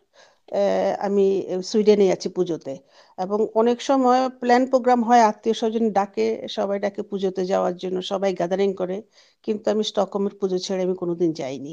[1.06, 1.26] আমি
[1.70, 2.74] সুইডেনে আছি পুজোতে।
[3.18, 6.26] এবং অনেক সময় প্ল্যান প্রোগ্রাম হয়, আত্মীয় স্বজন ডাকে,
[6.56, 8.96] সবাই ডাকে পুজোতে যাওয়ার জন্য, সবাই গ্যাদারিং করে,
[9.44, 11.72] কিন্তু আমি স্টকহোমের পুজো ছেড়ে আমি কোনোদিন যাইনি।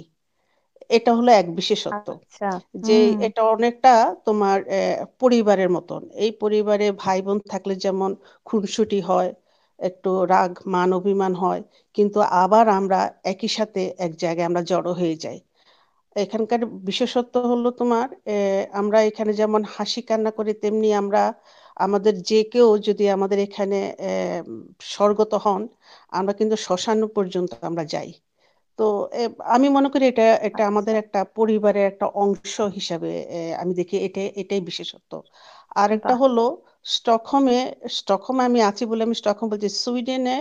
[0.89, 2.49] এটা হলো এক বিশেষত্ব। আচ্ছা,
[2.87, 3.93] যে এটা অনেকটা
[4.25, 4.57] তোমার
[5.19, 8.11] পরিবারের মতন। এই পরিবারে ভাই বোন থাকলে যেমন
[8.45, 9.29] খুনসুটি হয়
[9.79, 11.61] একটু রাগ মান অভিমান হয়
[11.97, 15.37] কিন্তু আবার আমরা একই সাথে এক জায়গায় আমরা জড়ো হয়ে যাই।
[16.15, 18.07] এখানকার বিশেষত্ব হলো তোমার
[18.73, 21.21] আমরা এখানে যেমন হাসি কান্না করি তেমনি আমরা
[21.77, 23.79] আমাদের যে কেউ যদি আমাদের এখানে
[24.93, 25.61] স্বর্গত হন
[26.11, 28.09] আমরা কিন্তু শ্মশান পর্যন্ত আমরা যাই।
[28.79, 28.83] তো
[29.53, 33.09] আমি মনে করি এটা এটা আমাদের একটা পরিবারের একটা অংশ হিসাবে
[33.61, 35.11] আমি দেখি এটা এটাই বিশেষত্ব।
[35.75, 36.41] আর একটা হলো
[36.95, 37.57] স্টকহোমে
[37.97, 40.37] স্টকহোমে আমি আছি বলে আমি স্টকহোম বলছি সুইডেনে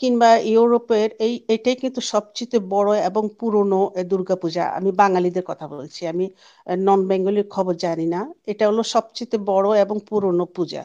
[0.00, 3.76] কিংবা ইউরোপের এই এটাই কিন্তু সবচেয়ে বড় এবং পুরনো
[4.10, 6.24] দুর্গাপূজা। আমি বাঙালিদের কথা বলছি আমি
[6.80, 8.20] নন বেঙ্গলির খবর জানি না।
[8.50, 10.82] এটা হলো সবচেয়ে বড় এবং পুরনো পূজা।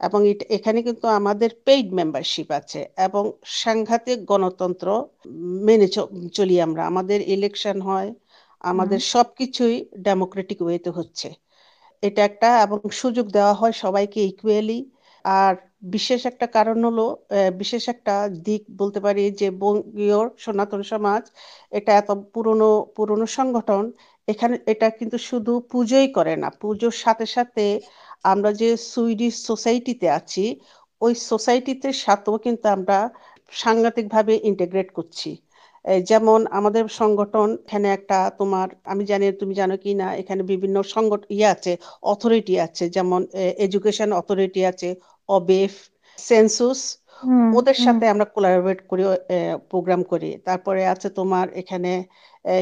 [0.00, 0.20] এবং
[0.56, 3.24] এখানে কিন্তু আমাদের পেইড মেম্বারশিপ আছে এবং
[3.60, 4.86] সাংঘাতিক গণতন্ত্র
[5.66, 5.86] মেনে
[6.36, 8.08] চলি আমরা। আমাদের ইলেকশন হয়
[8.64, 11.28] আমাদের সবকিছুই ডেমোক্রেটিক ওয়েতে হচ্ছে।
[12.02, 14.78] এটা একটা এবং সুযোগ দেওয়া হয় সবাইকে ইকুয়ালি
[15.24, 15.54] আর
[15.94, 17.04] বিশেষ একটা কারণ হলো
[17.60, 18.14] বিশেষ একটা
[18.46, 21.22] দিক বলতে পারি যে বঙ্গীয় সনাতন সমাজ
[21.72, 23.84] এটা এত পুরনো পুরনো সংগঠন
[24.28, 27.64] এখানে এটা কিন্তু শুধু পুজোই করে না পুজোর সাথে সাথে
[28.24, 30.44] আমরা যে সুইডিশ সোসাইটিতে আছি
[31.02, 32.98] ওই সোসাইটিতে সাথেও কিন্তু আমরা
[33.52, 35.30] সাংঘাতিকভাবে ইন্টিগ্রেট করছি।
[36.10, 41.28] যেমন আমাদের সংগঠন এখানে একটা তোমার আমি জানি তুমি জানো কি না এখানে বিভিন্ন সংগঠন
[41.36, 41.72] ইয়ে আছে
[42.12, 43.20] অথরিটি আছে যেমন
[43.64, 44.88] এডুকেশন অথরিটি আছে
[45.28, 45.72] অবেফ
[46.18, 46.80] সেন্সুস
[47.58, 49.02] ওদের সাথে আমরা কোলাবোরেট করি
[49.70, 51.90] প্রোগ্রাম করি। তারপরে আছে তোমার এখানে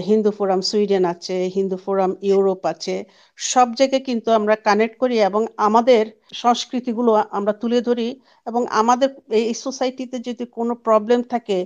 [0.09, 2.95] হিন্দু ফোরাম সুইডেন আছে হিন্দু ফোরাম ইউরোপ আছে
[3.39, 6.05] সব জায়গায় কিন্তু আমরা কানেক্ট করি এবং আমাদের
[6.43, 8.09] সংস্কৃতিগুলো আমরা তুলে ধরি
[8.47, 9.09] এবং আমাদের
[9.41, 11.59] এই সোসাইটিতে যদি কোনো প্রবলেম থাকে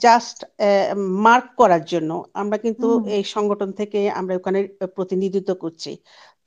[0.00, 0.38] জাস্ট
[1.24, 2.10] মার্ক করার জন্য
[2.42, 4.60] আমরা কিন্তু এই সংগঠন থেকে আমরা ওখানে
[4.96, 5.90] প্রতিনিধিত্ব করছি।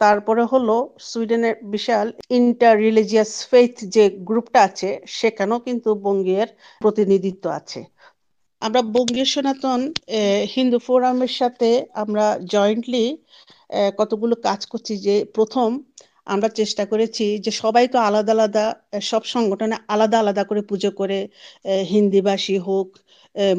[0.02, 0.76] তারপরে হলো
[1.10, 2.08] সুইডেনের বিশাল
[2.40, 6.48] ইন্টার রিলিজিয়াস ফেথ যে গ্রুপটা আছে সেখানেও কিন্তু বঙ্গের
[6.82, 7.80] প্রতিনিধিত্ব আছে।
[8.62, 9.82] আমরা বঙ্গীয় সনাতন
[10.56, 13.06] হিন্দু ফোরামের সাথে আমরা জয়েন্টলি
[14.00, 15.70] কতগুলো কাজ করছি যে প্রথম
[16.28, 18.66] আমরা চেষ্টা করেছি যে সবাই তো আলাদা আলাদা
[19.02, 21.18] সব সংগঠনে আলাদা আলাদা করে পুজো করে
[21.92, 22.88] হিন্দিভাষী হোক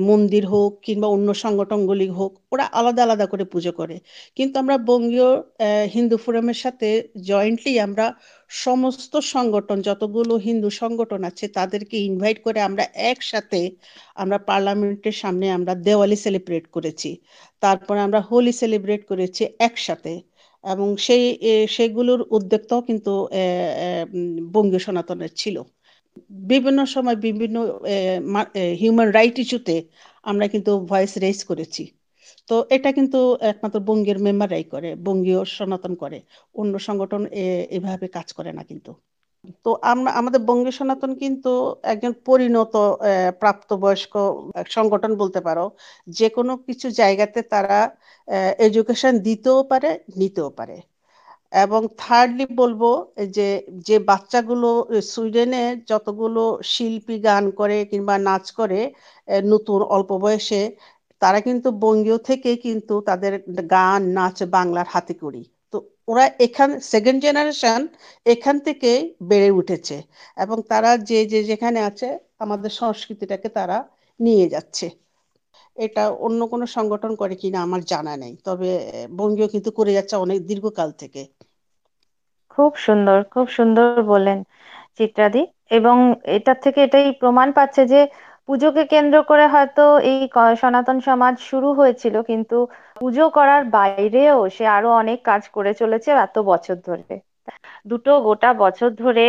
[0.09, 3.97] মন্দির হোক কিংবা অন্য সংগঠনগুলি হোক, ওরা আলাদা আলাদা করে পুজো করে।
[4.37, 5.29] কিন্তু আমরা বঙ্গীয়
[5.95, 6.89] হিন্দু ফোরামের সাথে
[7.29, 8.07] জয়েন্টলি আমরা
[8.51, 13.61] সমস্ত সংগঠন, যতগুলো হিন্দু সংগঠন আছে, তাদেরকে ইনভাইট করে আমরা একসাথে
[14.17, 17.11] আমরা পার্লামেন্টের সামনে আমরা দেওয়ালি সেলিব্রেট করেছি।
[17.63, 20.13] তারপরে আমরা হোলি সেলিব্রেট করেছি একসাথে।
[20.65, 21.23] এবং সেই
[21.77, 23.13] সেগুলোর উদ্যোক্তাও কিন্তু
[24.55, 25.57] বঙ্গীয় সনাতনের ছিল।
[26.51, 27.57] বিভিন্ন সময় বিভিন্ন
[28.81, 29.77] হিউম্যান রাইট ইস্যুতে
[30.25, 31.83] আমরা কিন্তু ভয়েস রেজ করেছি।
[32.49, 33.19] তো এটা কিন্তু
[33.51, 36.19] একমাত্র বঙ্গের মেম্বাররাই করে, বঙ্গীয় সনাতন করে।
[36.55, 37.23] অন্য সংগঠন
[37.77, 38.91] এভাবে কাজ করে না কিন্তু।
[39.65, 41.51] তো আমরা, আমাদের বঙ্গীয় সনাতন কিন্তু
[41.93, 42.75] একজন পরিণত
[43.43, 44.15] প্রাপ্তবয়স্ক
[44.69, 45.65] সংগঠন বলতে পারো।
[46.11, 47.79] যে কোনো কিছু জায়গাতে তারা
[48.67, 50.77] এডুকেশন দিতেও পারে, নিতেও পারে।
[51.53, 52.83] এবং থার্ডলি বলব
[53.31, 53.49] যে
[53.89, 54.69] যে বাচ্চাগুলো
[55.13, 55.59] সুইডেনে
[55.89, 58.81] যতগুলো শিল্পী গান করে কিংবা নাচ করে
[59.47, 60.63] নতুন অল্প বয়সে,
[61.23, 63.33] তারা কিন্তু বঙ্গীয় থেকে কিন্তু তাদের
[63.71, 65.77] গান, নাচ বাংলার হাতে করি। তো
[66.09, 67.81] ওরা এখান সেকেন্ড জেনারেশন
[68.27, 68.91] এখান থেকে
[69.23, 69.97] বেড়ে উঠেছে
[70.37, 72.09] এবং তারা যে যে যেখানে আছে,
[72.39, 73.77] আমাদের সংস্কৃতিটাকে তারা
[74.21, 74.87] নিয়ে যাচ্ছে।
[75.81, 78.69] এটা অন্য কোনো সংগঠন করে কিনা আমার জানা নেই। তবে
[79.17, 81.21] বঙ্গীয় কিন্তু করে যাচ্ছে অনেক দীর্ঘকাল থেকে।
[82.51, 84.39] খুব সুন্দর খুব সুন্দর বললেন
[84.99, 85.97] চিত্রাদি। এবং
[86.37, 88.01] এটার থেকে এটাই প্রমাণ পাচ্ছে যে
[88.49, 90.19] পুজোকে কেন্দ্র করে হয়তো এই
[90.63, 92.57] সনাতন সমাজ শুরু হয়েছিল, কিন্তু
[93.01, 97.15] পুজো করার বাইরেও সে আরও অনেক কাজ করে চলেছে এত বছর ধরে।
[97.91, 99.27] দুটো গোটা বছর ধরে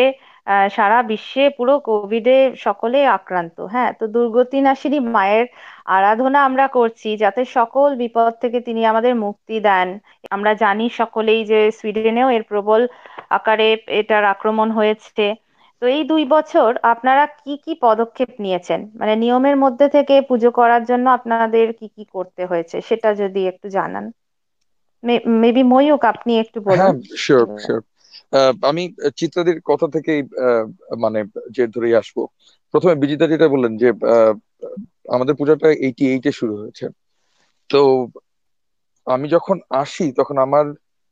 [0.71, 2.32] সারা বিশ্বে পুরো কোভিডে
[2.63, 5.45] সকলে আক্রান্ত। হ্যাঁ তো দুর্গতি নাশিনী মায়ের
[5.89, 9.88] আরাধনা আমরা করছি যাতে সকল বিপদ থেকে তিনি আমাদের মুক্তি দেন।
[10.32, 12.82] আমরা জানি সকলেই যে সুইডেনেও এর প্রবল
[13.38, 13.67] আকারে
[13.99, 15.25] এটার আক্রমণ হয়েছে।
[15.82, 18.80] তো এই দুই বছর আপনারা কি কি পদক্ষেপ নিয়েছেন?
[18.95, 22.77] মানে নিয়মের মধ্যে থেকে পুজো করার জন্য আপনাদের কি কি করতে হয়েছে?
[22.89, 24.06] সেটা যদি একটু জানান।
[25.41, 27.82] মেবি ময়ূক আপনি একটু বলুন। হ্যাঁ শিওর শিওর
[28.63, 28.84] আমি
[29.15, 30.22] চিত্রাদির কথা থেকেই
[31.00, 31.20] মানে
[31.56, 32.17] যে ধরেই আসব।
[32.74, 33.88] প্রথমে বিজিতা যেটা বললেন যে
[35.15, 36.86] আমাদের পূজাটা এইটি এইটে শুরু হয়েছে।
[37.70, 37.80] তো
[39.08, 40.65] আমি যখন আসি, তখন আমার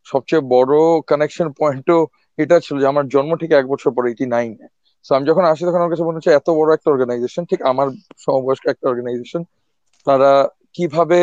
[0.08, 0.74] সবচেয়ে বড়
[1.10, 2.00] কানেকশন পয়েন্টও
[2.38, 4.68] এটা ছিল যে, আমার জন্ম ঠিক এক বছর পরে এইটি নাইনে
[5.06, 7.88] তো আমি যখন আসি, তখন আমার কাছে মনে হচ্ছে এত বড় একটা অর্গানাইজেশন ঠিক আমার
[8.24, 9.42] সমবয়স্ক একটা অর্গানাইজেশন
[10.08, 10.32] তারা
[10.76, 11.20] কীভাবে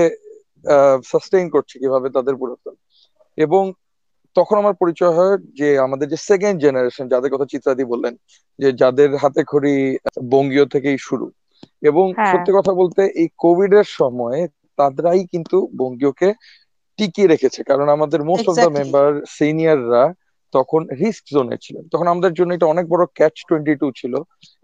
[1.05, 2.75] সাস্টেইন করছে, কীভাবে তাদের পুরাতন।
[3.39, 3.63] এবং
[4.37, 8.15] তখন আমার পরিচয় হয় যে আমাদের যে সেকেন্ড জেনারেশন যাদের কথা চিত্রাদি বললেন
[8.59, 9.75] যে যাদের হাতে খড়ি
[10.31, 11.27] বঙ্গীয় থেকেই শুরু।
[11.83, 14.41] এবং হ্যাঁ। সত্যি কথা বলতে এই কোভিড এর সময়
[14.79, 16.29] তাদেরাই কিন্তু বঙ্গীয়কে
[16.99, 20.05] টিকিয়ে রেখেছে। কারণ আমাদের মোস্ট অফ দ্য মেম্বার সিনিয়ররা
[20.55, 24.15] তখন রিস্ক জোনে ছিলেন তখন আমাদের জন্য এটা অনেক বড় ক্যাচ টোয়েন্টি টু ছিল।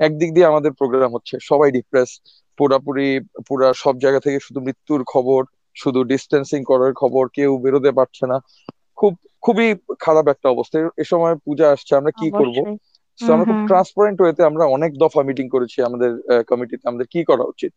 [0.00, 2.11] একদিক দিয়ে আমাদের প্রোগ্রাম হচ্ছে সবাই ডিপ্রেস
[2.58, 3.08] পুরাপুরি
[3.48, 5.40] পুরা সব জায়গা থেকে শুধু মৃত্যুর খবর
[5.76, 8.37] শুধু ডিস্টেন্সিং করার খবর কেউ বেরোতে পারছে না।
[8.96, 9.66] খুব খুবই
[9.98, 12.57] খারাপ একটা অবস্থা। এ সময় পূজা আসছে আমরা কি করব?
[13.18, 16.11] আমরা খুব ট্রান্সপারেন্ট ওয়েতে আমরা অনেক দফা মিটিং করেছি আমাদের
[16.46, 17.72] কমিটিতে আমাদের কি করা উচিত?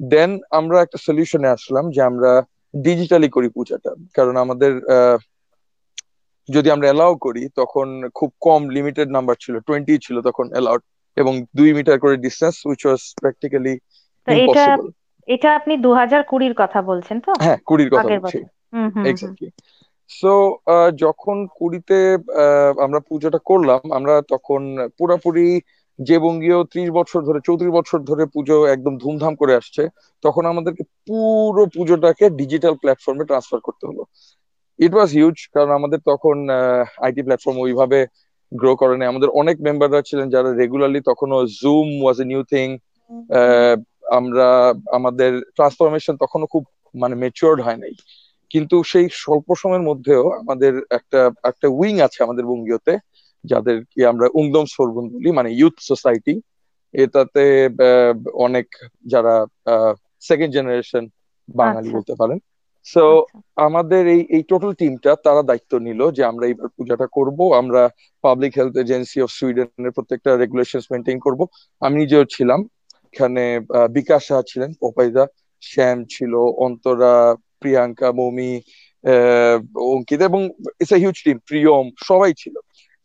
[0.00, 2.30] দেন আমরা একটা সলিউশনে আসলাম যে আমরা
[2.74, 4.72] ডিজিটালি করি পূজাটা। কারণ আমাদের
[6.48, 10.82] যদি আমরা এলাও করি তখন খুব কম লিমিটেড নাম্বার ছিল টোয়েন্টি ছিল তখন এলাউড
[11.16, 13.74] এবং দুই মিটার করে distance which was practically
[14.26, 14.86] impossible
[15.28, 17.30] এটা আপনি দু হাজার কুড়ির কথা বলছেন তো?
[17.42, 18.38] হ্যাঁ কুড়ির কথা বলছি।
[19.04, 19.48] এক্স্যাক্টলি
[20.10, 20.32] সো
[20.98, 21.98] যখন কুড়িতে
[22.78, 24.60] আমরা পুজোটা করলাম আমরা তখন
[24.98, 25.46] পুরোপুরি
[25.98, 29.82] যে বঙ্গীয় ত্রিশ বছর ধরে চৌত্রিশ বছর ধরে পুজো একদম ধুমধাম করে আসছে
[30.24, 34.02] তখন আমাদেরকে পুরো পুজোটাকে ডিজিটাল প্ল্যাটফর্মে ট্রান্সফার করতে হলো।
[34.78, 36.36] ইট ওয়াজ হিউজ কারণ আমাদের তখন
[37.06, 37.98] আইটি প্ল্যাটফর্ম ওইভাবে
[38.52, 42.66] গ্রো করেনি। আমাদের অনেক মেম্বাররা ছিলেন যারা রেগুলারলি তখনও Zoom was a new thing
[44.18, 44.46] আমরা
[44.98, 46.62] আমাদের ট্রান্সফরমেশন তখনও খুব
[46.94, 47.92] মানে মেচিওর্ড হয় নাই।
[48.50, 52.94] কিন্তু সেই স্বল্প সময়ের মধ্যেও আমাদের একটা একটা উইং আছে আমাদের বঙ্গীয়তে
[53.44, 56.34] যাদেরকে আমরা উংদম সরবন বলি মানে ইউথ সোসাইটি
[56.94, 57.44] এটাতে
[58.38, 58.66] অনেক
[59.06, 59.34] যারা
[60.22, 61.04] সেকেন্ড জেনারেশন
[61.48, 62.38] বাঙালি আচ্ছা। বলতে পারেন
[62.86, 67.38] সো আচ্ছা। আমাদের এই এই টোটাল টিমটা তারা দায়িত্ব নিল যে আমরা এইবার পূজাটা করব
[67.54, 67.82] আমরা
[68.24, 71.40] পাবলিক হেলথ এজেন্সি অফ সুইডেনের প্রত্যেকটা রেগুলেশন মেনটেন করব
[71.82, 72.60] আমি নিজেও ছিলাম
[73.08, 73.44] এখানে
[73.92, 75.24] বিকাশ সাহা ছিলেন পোপাইদা
[75.62, 76.32] শ্যাম ছিল
[76.66, 77.12] অন্তরা
[77.60, 78.52] প্রিয়াঙ্কা, মমি
[79.92, 80.40] অঙ্কিত এবং
[80.82, 82.54] it's a huge team Priyam, সবাই ছিল।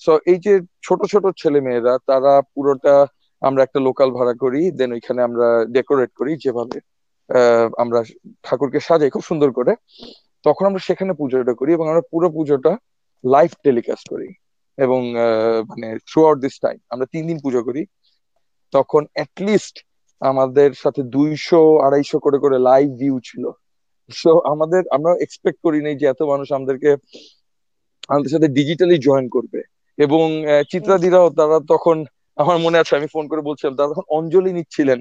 [0.02, 0.54] সো এই যে
[0.86, 2.96] ছোট ছোট ছেলে মেয়েরা, তারা পুরোটা
[3.42, 6.78] আমরা একটা লোকাল ভাড়া করি দেন ওইখানে আমরা ডেকোরেট করি, যেভাবে
[7.84, 8.00] আমরা
[8.46, 9.74] ঠাকুরকে সাজাই খুব সুন্দর করে।
[10.46, 12.72] তখন আমরা সেখানে পুজোটা করি এবং আমরা পুরো পুজোটা
[13.24, 14.30] লাইভ টেলিকাস্ট করি।
[14.78, 15.02] এবং
[15.70, 17.82] মানে থ্রু আউট দিস টাইম আমরা তিন দিন পুজো করি।
[18.74, 19.76] তখন অ্যাটলিস্ট
[20.22, 23.44] আমাদের সাথে দুইশো, আড়াইশো করে করে লাইভ ভিউ ছিল।
[24.10, 26.90] সো আমাদের, আমরা এক্সপেক্ট করি নাই যে এত মানুষ আমাদেরকে
[28.12, 29.60] আমাদের সাথে ডিজিটালি জয়েন করবে।
[29.98, 30.26] এবং
[30.72, 31.98] চিত্রাদিরাও তারা তখন,
[32.38, 35.00] আমার মনে আছে, আমি ফোন করে বলছিলাম, তারা তখন অঞ্জলি নিচ্ছিলেন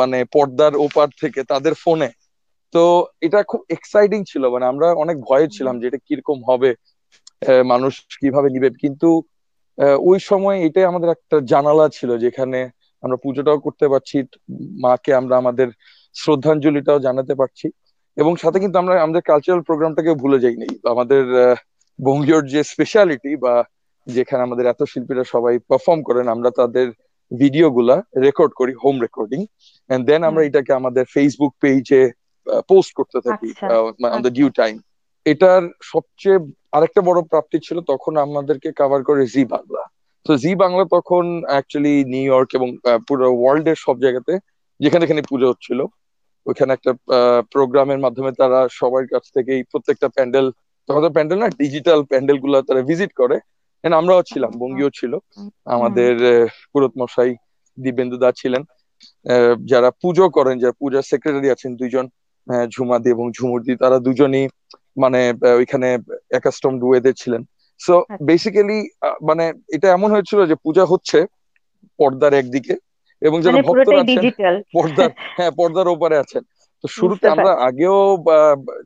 [0.00, 2.10] মানে পর্দার ওপার থেকে তাদের ফোনে
[2.74, 2.82] তো,
[3.26, 6.70] এটা খুব এক্সাইটিং ছিল মানে আমরা অনেক ভয়ে ছিলাম যে এটা কীরকম হবে
[7.72, 9.08] মানুষ কীভাবে নিবে। কিন্তু
[10.10, 12.58] ওই সময় এটাই আমাদের একটা জানালা ছিল, যেখানে
[13.02, 14.16] আমরা পুজোটাও করতে পারছি,
[14.84, 15.68] মাকে আমরা আমাদের
[16.16, 17.66] শ্রদ্ধাঞ্জলিটাও জানাতে পারছি।
[18.16, 21.22] এবং সাথে কিন্তু আমরা আমাদের কালচারাল প্রোগ্রামটাকে ভুলে যাই যাইনি। আমাদের
[21.98, 23.54] বঙ্গীয়র যে স্পেশালিটি বা
[24.06, 26.86] যেখানে আমাদের এত শিল্পীরা সবাই পারফর্ম করেন আমরা তাদের
[27.30, 27.96] ভিডিও গুলা
[28.26, 29.40] রেকর্ড করি হোম রেকর্ডিং
[29.90, 32.02] এন্ড দেন আমরা এটাকে আমাদের ফেসবুক পেজে
[32.68, 33.48] পোস্ট করতে থাকি
[34.08, 34.74] আমাদের ডিউ টাইম
[35.26, 36.38] এটার সবচেয়ে
[36.72, 39.82] আরেকটা বড় প্রাপ্তি ছিল তখন আমাদেরকে কভার করে জি বাংলা
[40.26, 42.68] তো জি বাংলা তখন অ্যাকচুয়ালি নিউ ইয়র্ক এবং
[43.08, 44.32] পুরো ওয়ার্ল্ডের সব জায়গাতে
[44.80, 45.80] যেখানে এখানে পুজো হচ্ছিল
[46.46, 46.92] ওইখানে একটা
[47.54, 50.46] প্রোগ্রামের মাধ্যমে তারা সবার কাছ থেকেই প্রত্যেকটা প্যান্ডেল
[50.88, 53.36] তখন তো প্যান্ডেল না ডিজিটাল প্যান্ডেলগুলো তারা ভিজিট করে।
[53.84, 55.12] আমরাও ছিলাম বঙ্গীয় ছিল।
[55.74, 56.14] আমাদের
[56.72, 57.32] পুরত মশাই
[57.78, 58.62] দিব্যেন্দু দা ছিলেন।
[59.70, 62.04] যারা পুজো করেন যারা পূজার সেক্রেটারি আছেন দুইজন
[62.74, 64.44] ঝুমাদি এবং ঝুমুরদি তারা দুজনই
[65.02, 65.20] মানে
[65.60, 65.88] ওইখানে
[66.38, 67.42] একাস্টম ওয়েতে ছিলেন।
[67.80, 67.94] সো
[68.28, 68.78] বেসিক্যালি
[69.28, 69.44] মানে
[69.76, 71.18] এটা এমন হয়েছিল যে পূজা হচ্ছে
[71.98, 72.74] পর্দার একদিকে
[73.22, 74.24] এবং যারা মানে ভক্তরা আছেন
[74.74, 76.42] পর্দার হ্যাঁ পর্দার ওপারে আছেন।
[76.84, 77.98] তো শুরুতে আমরা আগেও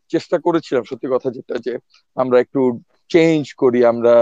[0.09, 1.75] চেষ্টা করেছিলাম সত্যি কথা যেটা যে
[2.17, 2.61] আমরা একটু
[3.11, 4.15] চেঞ্জ করি আমরা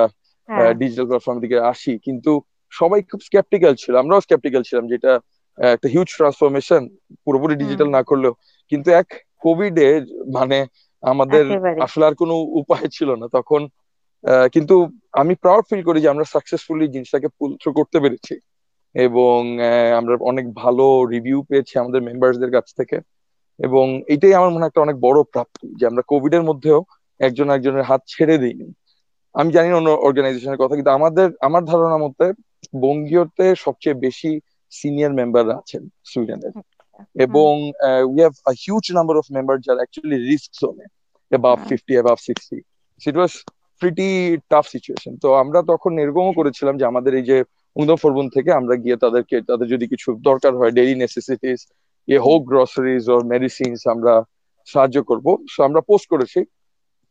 [0.78, 2.32] ডিজিটাল প্ল্যাটফর্ম দিকে আসি। কিন্তু
[2.72, 5.12] সবাই খুব স্কেপটিক্যাল ছিল আমরাও স্কেপটিক্যাল ছিলাম যেটা
[5.58, 6.82] একটা হিউজ ট্রান্সফরমেশন
[7.24, 8.32] পুরোপুরি ডিজিটাল না করলেও।
[8.72, 9.08] কিন্তু এক
[9.40, 9.90] কোভিড এ
[10.34, 10.58] মানে
[11.02, 11.44] আমাদের
[11.86, 13.60] আসলে আর কোনো উপায় ছিল না। তখন
[14.52, 14.74] কিন্তু
[15.12, 18.34] আমি প্রাউড ফিল করি যে আমরা সাকসেসফুলি জিনিসটাকে পুল থ্রু করতে পেরেছি।
[18.94, 19.38] এবং
[19.98, 22.96] আমরা অনেক ভালো রিভিউ পেয়েছি আমাদের মেম্বারসদের কাছ থেকে।
[23.60, 26.78] এবং এটাই আমার মনে একটা অনেক বড় প্রাপ্তি যে আমরা কোভিড এর মধ্যেও
[27.20, 28.66] একজন একজনের হাত ছেড়ে দিইনি।
[29.34, 32.26] আমি জানি অন্য অর্গানাইজেশনের কথা কিন্তু আমাদের আমার ধারণা মতে
[32.76, 34.30] বঙ্গীয়তে সবচেয়ে বেশি
[34.72, 36.54] সিনিয়র মেম্বাররা আছেন সুইডেনের।
[37.24, 37.52] এবং
[38.06, 40.86] we have a huge number of member যারা অ্যাকচুয়ালি রিস্ক জোনে
[41.32, 42.58] above fifty above sixty
[43.00, 43.32] it was
[43.82, 44.08] pretty
[44.50, 47.36] tough situation তো আমরা তখন এরকমও করেছিলাম যে আমাদের এই যে
[47.76, 51.60] উন্দম ফরবন থেকে আমরা গিয়ে তাদেরকে তাদের যদি কিছু দরকার হয় ডেইলি নেসেসিটিস
[52.08, 54.12] এ হোক গ্রসারিজ ওর মেডিসিনস আমরা
[54.68, 56.40] সাহায্য করব। সো আমরা পোস্ট করেছি।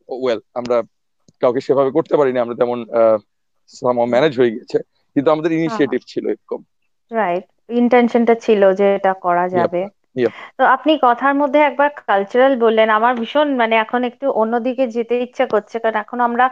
[0.08, 0.76] ওয়েল আমরা
[1.42, 2.78] কাউকে সেভাবে করতে পারিনি আমরা তেমন
[4.12, 4.78] ম্যানেজ হয়ে গেছে।
[5.16, 6.60] কিন্তু আমাদের ইনিশিয়েটিভ ছিল এরকম।
[7.10, 7.44] রাইট
[7.80, 9.82] ইন্টেনশনটা ছিল যে এটা করা যাবে।
[10.58, 15.44] তো আপনি কথার মধ্যে একবার কালচারাল বললেন। আমার ভীষণ মানে এখন একটু অন্যদিকে যেতে ইচ্ছা
[15.54, 16.46] করছে। কারণ এখন আমরা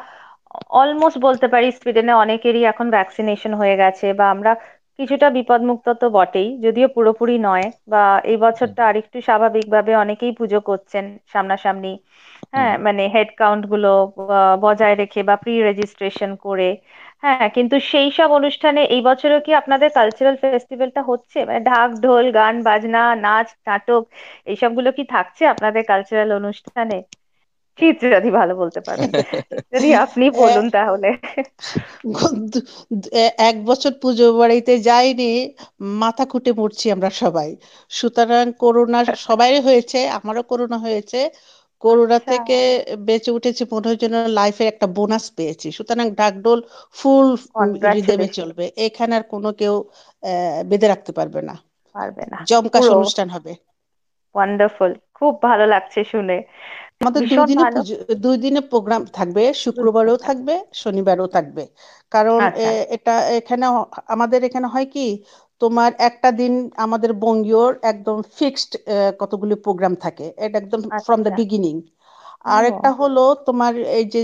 [0.74, 4.52] অলমোস্ট বলতে পারি সুইডেনে অনেকেরই এখন ভ্যাকসিনেশন হয়ে গেছে বা আমরা
[4.98, 11.04] কিছুটা বিপদমুক্ত তো বটেই যদিও পুরোপুরি নয় বা এই বছরটা আরেকটু স্বাভাবিকভাবে অনেকেই পুজো করছেন
[11.28, 11.92] সামনাসামনি
[12.54, 13.88] হ্যাঁ মানে হেড কাউন্টগুলো
[14.64, 16.68] বজায় রেখে বা প্রি রেজিস্ট্রেশন করে
[17.22, 21.38] হ্যাঁ কিন্তু সেই সব অনুষ্ঠানে এই বছরও কি আপনাদের কালচারাল ফেস্টিভ্যালটা হচ্ছে?
[21.48, 24.02] মানে ঢাক ঢোল গান বাজনা নাচ নাটক
[24.50, 26.96] এইসবগুলো কি থাকছে আপনাদের কালচারাল অনুষ্ঠানে?
[27.78, 29.10] শীত যদি ভালো বলতে পারেন।
[29.72, 31.08] যদি আপনি বলুন তাহলে।
[33.42, 35.30] এক বছর পুজো বাড়িতে যাইনি
[36.00, 37.50] মাথা খুঁটে মরছি আমরা সবাই।
[37.90, 41.20] সুতরাং করোনা সবাই হয়েছে আমারও করোনা হয়েছে।
[41.82, 42.56] করোনা আচ্ছা। থেকে
[43.06, 46.58] বেঁচে উঠেছি মনে হয় যেন লাইফের একটা বোনাস পেয়েছি। সুতরাং ডাকডোল
[46.96, 47.26] ফুল
[47.94, 49.74] রিদেমে চলবে। এখানে আর কোনো কেউ
[50.70, 51.54] বেঁধে রাখতে পারবে না।
[51.94, 53.52] পারবে না। জমকাশ অনুষ্ঠান হবে।
[54.34, 56.36] ওয়ান্ডারফুল খুব ভালো লাগছে শুনে।
[57.02, 57.64] আমাদের দুই দিনে
[58.22, 61.62] দুই দিনে প্রোগ্রাম থাকবে শুক্রবারও থাকবে শনিবারও থাকবে।
[62.12, 63.64] কারণ আচ্ছা। এটা এখানে
[64.14, 65.06] আমাদের এখানে হয় কি
[65.60, 66.52] তোমার একটা দিন
[66.84, 68.70] আমাদের বঙ্গীয়র একদম ফিক্সড
[69.20, 71.76] কতগুলি প্রোগ্রাম থাকে। এটা একদম ফ্রম দ্য বিগিনিং
[72.46, 74.20] আর একটা হলো তোমার এই যে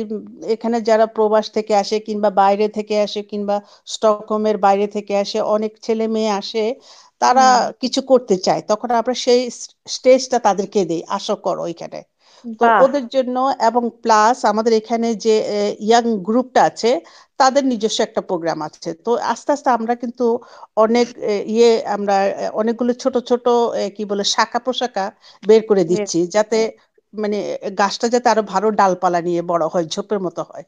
[0.55, 3.57] এখানে যারা প্রবাস থেকে আসে কিংবা বাইরে থেকে আসে কিংবা
[3.89, 6.65] স্টকহোমের বাইরে থেকে আসে অনেক ছেলে মেয়ে আসে
[7.21, 7.47] তারা
[7.83, 9.41] কিছু করতে চায়। তখন আমরা সেই
[9.87, 11.99] স্টেজটা তাদেরকে দিই আসো করো ওইখানে।
[12.61, 13.37] তো ওদের জন্য
[13.69, 15.35] এবং প্লাস আমাদের এখানে যে
[15.81, 16.91] ইয়াং গ্রুপটা আছে
[17.41, 20.25] তাদের নিজস্ব একটা প্রোগ্রাম আছে। তো আস্তে আস্তে আমরা কিন্তু
[20.77, 21.09] অনেক
[21.53, 22.17] ইয়ে আমরা
[22.55, 23.45] অনেকগুলো ছোট ছোট
[23.97, 25.05] কি বলে শাখা পোশাকা
[25.43, 26.59] বের করে দিচ্ছি যাতে
[27.15, 27.39] মানে
[27.79, 30.65] গাছটা যাতে আরও ভালো ডালপালা নিয়ে বড় হয় ঝোপের মতো হয়।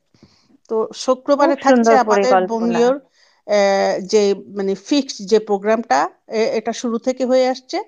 [0.70, 2.90] তো শুক্রবারে থাকছে আমাদের বঙ্গীয়
[4.10, 4.22] যে
[4.56, 5.98] মানে ফিক্স যে প্রোগ্রামটা
[6.58, 7.78] এটা শুরু থেকে হয়ে আসছে।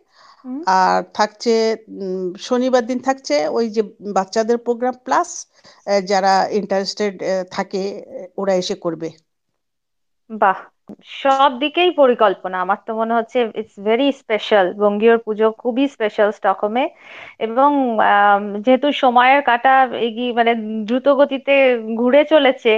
[0.76, 1.52] আর থাকছে
[2.42, 3.24] শনিবার দিন থাকছে
[3.54, 3.82] ওই যে
[4.16, 5.28] বাচ্চাদের প্রোগ্রাম প্লাস
[6.06, 7.14] যারা ইন্টারেস্টেড
[7.52, 7.82] থাকে
[8.38, 9.08] ওরা এসে করবে।
[10.30, 10.58] বাহ!
[11.18, 16.84] সব দিকেই পরিকল্পনা। আমার তো মনে হচ্ছে ইটস ভেরি স্পেশাল বঙ্গীয় পুজো খুবই স্পেশাল স্টকহোমে।
[17.46, 17.70] এবং
[18.64, 19.72] যেহেতু সময়ের কাটা
[20.06, 20.52] এগিয়ে মানে
[20.88, 21.52] দ্রুত গতিতে
[22.00, 22.72] ঘুরে চলেছে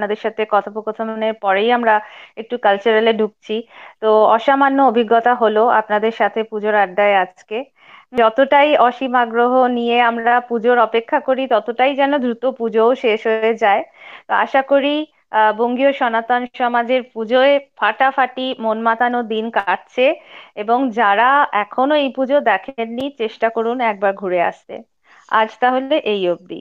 [0.00, 1.94] আপনাদের সাথে কথোপকথনের পরেই আমরা
[2.36, 3.54] একটু কালচারালে ঢুকছি।
[4.02, 7.58] তো অসামান্য অভিজ্ঞতা হলো আপনাদের সাথে পুজোর আড্ডায় আজকে।
[8.12, 13.82] যতটাই অসীম আগ্রহ নিয়ে আমরা পুজোর অপেক্ষা করি, ততটাই যেন দ্রুত পুজোও শেষ হয়ে যায়।
[14.28, 14.94] তো আশা করি
[15.58, 20.06] বঙ্গীয় সনাতন সমাজের পুজোয় ফাটাফাটি মন মাতানো দিন কাটছে
[20.56, 21.28] এবং যারা
[21.62, 24.74] এখনও এই পুজো দেখেননি, চেষ্টা করুন একবার ঘুরে আসতে।
[25.32, 26.60] আজ তাহলে এই অবধি।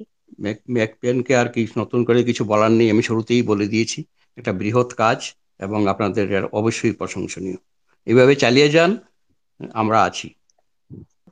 [0.70, 4.04] ম্যাকপেনকে আর কি নতুন করে কিছু বলার নেই আমি শুরুতেই বলে দিয়েছি।
[4.38, 7.56] একটা বৃহৎ কাজ এবং আপনাদের অবশ্যই প্রশংসনীয়।
[8.06, 8.98] এভাবে চালিয়ে যান
[9.74, 10.34] আমরা আছি।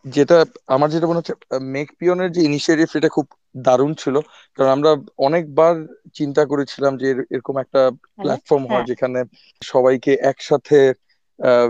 [0.06, 3.28] যেটা আমার যেটা মনে হচ্ছে মেক পিয়নের যে ইনিশিয়েটিভ এটা খুব
[3.58, 4.20] দারুণ ছিল।
[4.56, 7.92] কারণ আমরা অনেকবার চিন্তা করেছিলাম যে এর- এরকম একটা
[8.22, 9.24] প্ল্যাটফর্ম হয় হ্যাঁ। যেখানে
[9.64, 10.94] সবাইকে একসাথে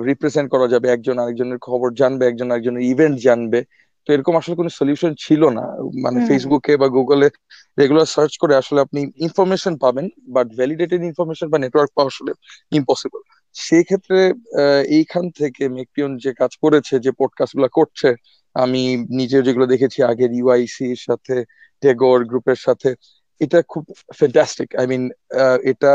[0.05, 3.63] রিপ্রেজেন্ট করা যাবে। একজন আরেকজনের খবর জানবে একজন আরেকজনের ইভেন্ট জানবে।
[4.07, 5.65] তো এরকম আসলে কোনো সলিউশন ছিল না।
[6.03, 7.27] মানে। ফেসবুকে বা গুগলে
[7.77, 12.31] রেগুলার সার্চ করে আসলে আপনি ইনফরমেশন পাবেন বাট ভ্যালিডেটেড ইনফরমেশন বা নেটওয়ার্ক পাওয়া আসলে
[12.71, 13.21] ইম্পসিবল
[13.55, 14.17] সেই ক্ষেত্রে
[14.61, 18.09] আহ, এইখান থেকে মেকপিয়ন যে কাজ করেছে যে পডকাস্টগুলো করছে
[18.55, 18.81] আমি
[19.19, 21.35] নিজে যেগুলো দেখেছি আগের ইউআইসি এর সাথে
[21.83, 22.89] টেগোর গ্রুপের সাথে
[23.41, 23.83] এটা খুব
[24.17, 25.03] ফ্যান্টাস্টিক আই মিন
[25.71, 25.91] এটা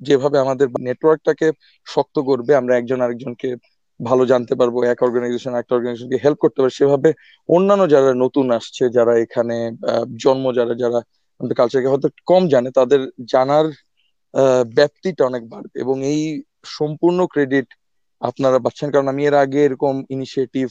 [0.00, 1.46] যেভাবে আমাদের নেটওয়ার্কটাকে
[1.86, 3.48] শক্ত করবে আমরা একজন আরেকজনকে
[4.00, 7.10] ভালো জানতে পারব, এক অর্গানাইজেশন একটা অর্গানাইজেশনকে হেল্প করতে পারবে। সেভাবে
[7.48, 9.56] অন্যান্য যারা নতুন আসছে, যারা এখানে
[10.24, 11.00] জন্ম যারা যারা
[11.40, 13.00] আমাদের কালচারকে হয়তো কম জানে, তাদের
[13.32, 13.66] জানার
[14.78, 16.20] ব্যাপ্তিটা অনেক বাড়বে। এবং এই
[16.78, 17.68] সম্পূর্ণ ক্রেডিট
[18.22, 20.68] আপনারা পাচ্ছেন, কারণ আমি এর আগে এরকম ইনিশিয়েটিভ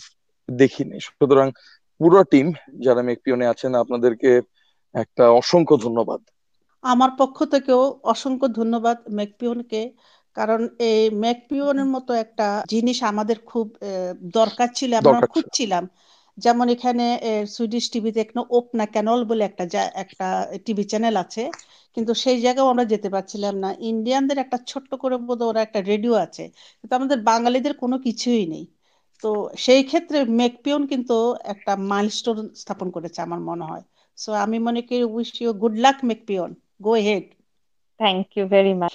[0.49, 1.47] দেখিনি। সুতরাং
[1.99, 2.47] পুরো টিম
[2.86, 4.32] যারা মেকপিওনে আছেন, আপনাদেরকে
[4.95, 6.21] একটা অসংখ্য ধন্যবাদ।
[6.84, 7.82] আমার পক্ষ থেকেও
[8.13, 9.82] অসংখ্য ধন্যবাদ ম্যাকপিওনকে
[10.36, 15.84] কারণ এই ম্যাকপিওনের মতো একটা জিনিস আমাদের খুব আহ, দরকার ছিল আমরা। খুঁজছিলাম
[16.38, 17.05] যেমন এখানে
[17.47, 20.27] সুইডিশ টিভিতে একটা ওপনা ক্যানল বলে একটা যা- একটা
[20.65, 21.43] টিভি চ্যানেল আছে
[21.97, 26.13] কিন্তু সেই জায়গাও আমরা যেতে পারছিলাম না। ইন্ডিয়ানদের একটা ছোট্ট করে বোধহয় ওরা একটা রেডিও
[26.25, 26.43] আছে
[26.79, 28.65] কিন্তু আমাদের বাঙালিদের কোনো কিছুই নেই।
[29.23, 31.15] তো সেই ক্ষেত্রে মেকপিওন কিন্তু
[31.53, 33.84] একটা মাইলস্টোন স্থাপন করেছে আমার মনে হয়।
[34.17, 36.49] সো আমি মনে করি wish you good luck মেকপিওন
[36.81, 37.25] go head
[37.99, 38.93] thank you very much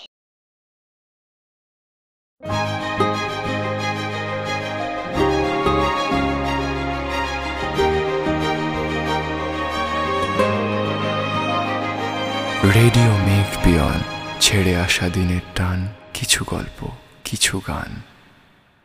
[12.74, 14.00] radio Megh Piyon
[14.40, 16.88] ছেড়ে আসা দিনের টান কিছু গল্প
[17.24, 18.07] কিছু গান।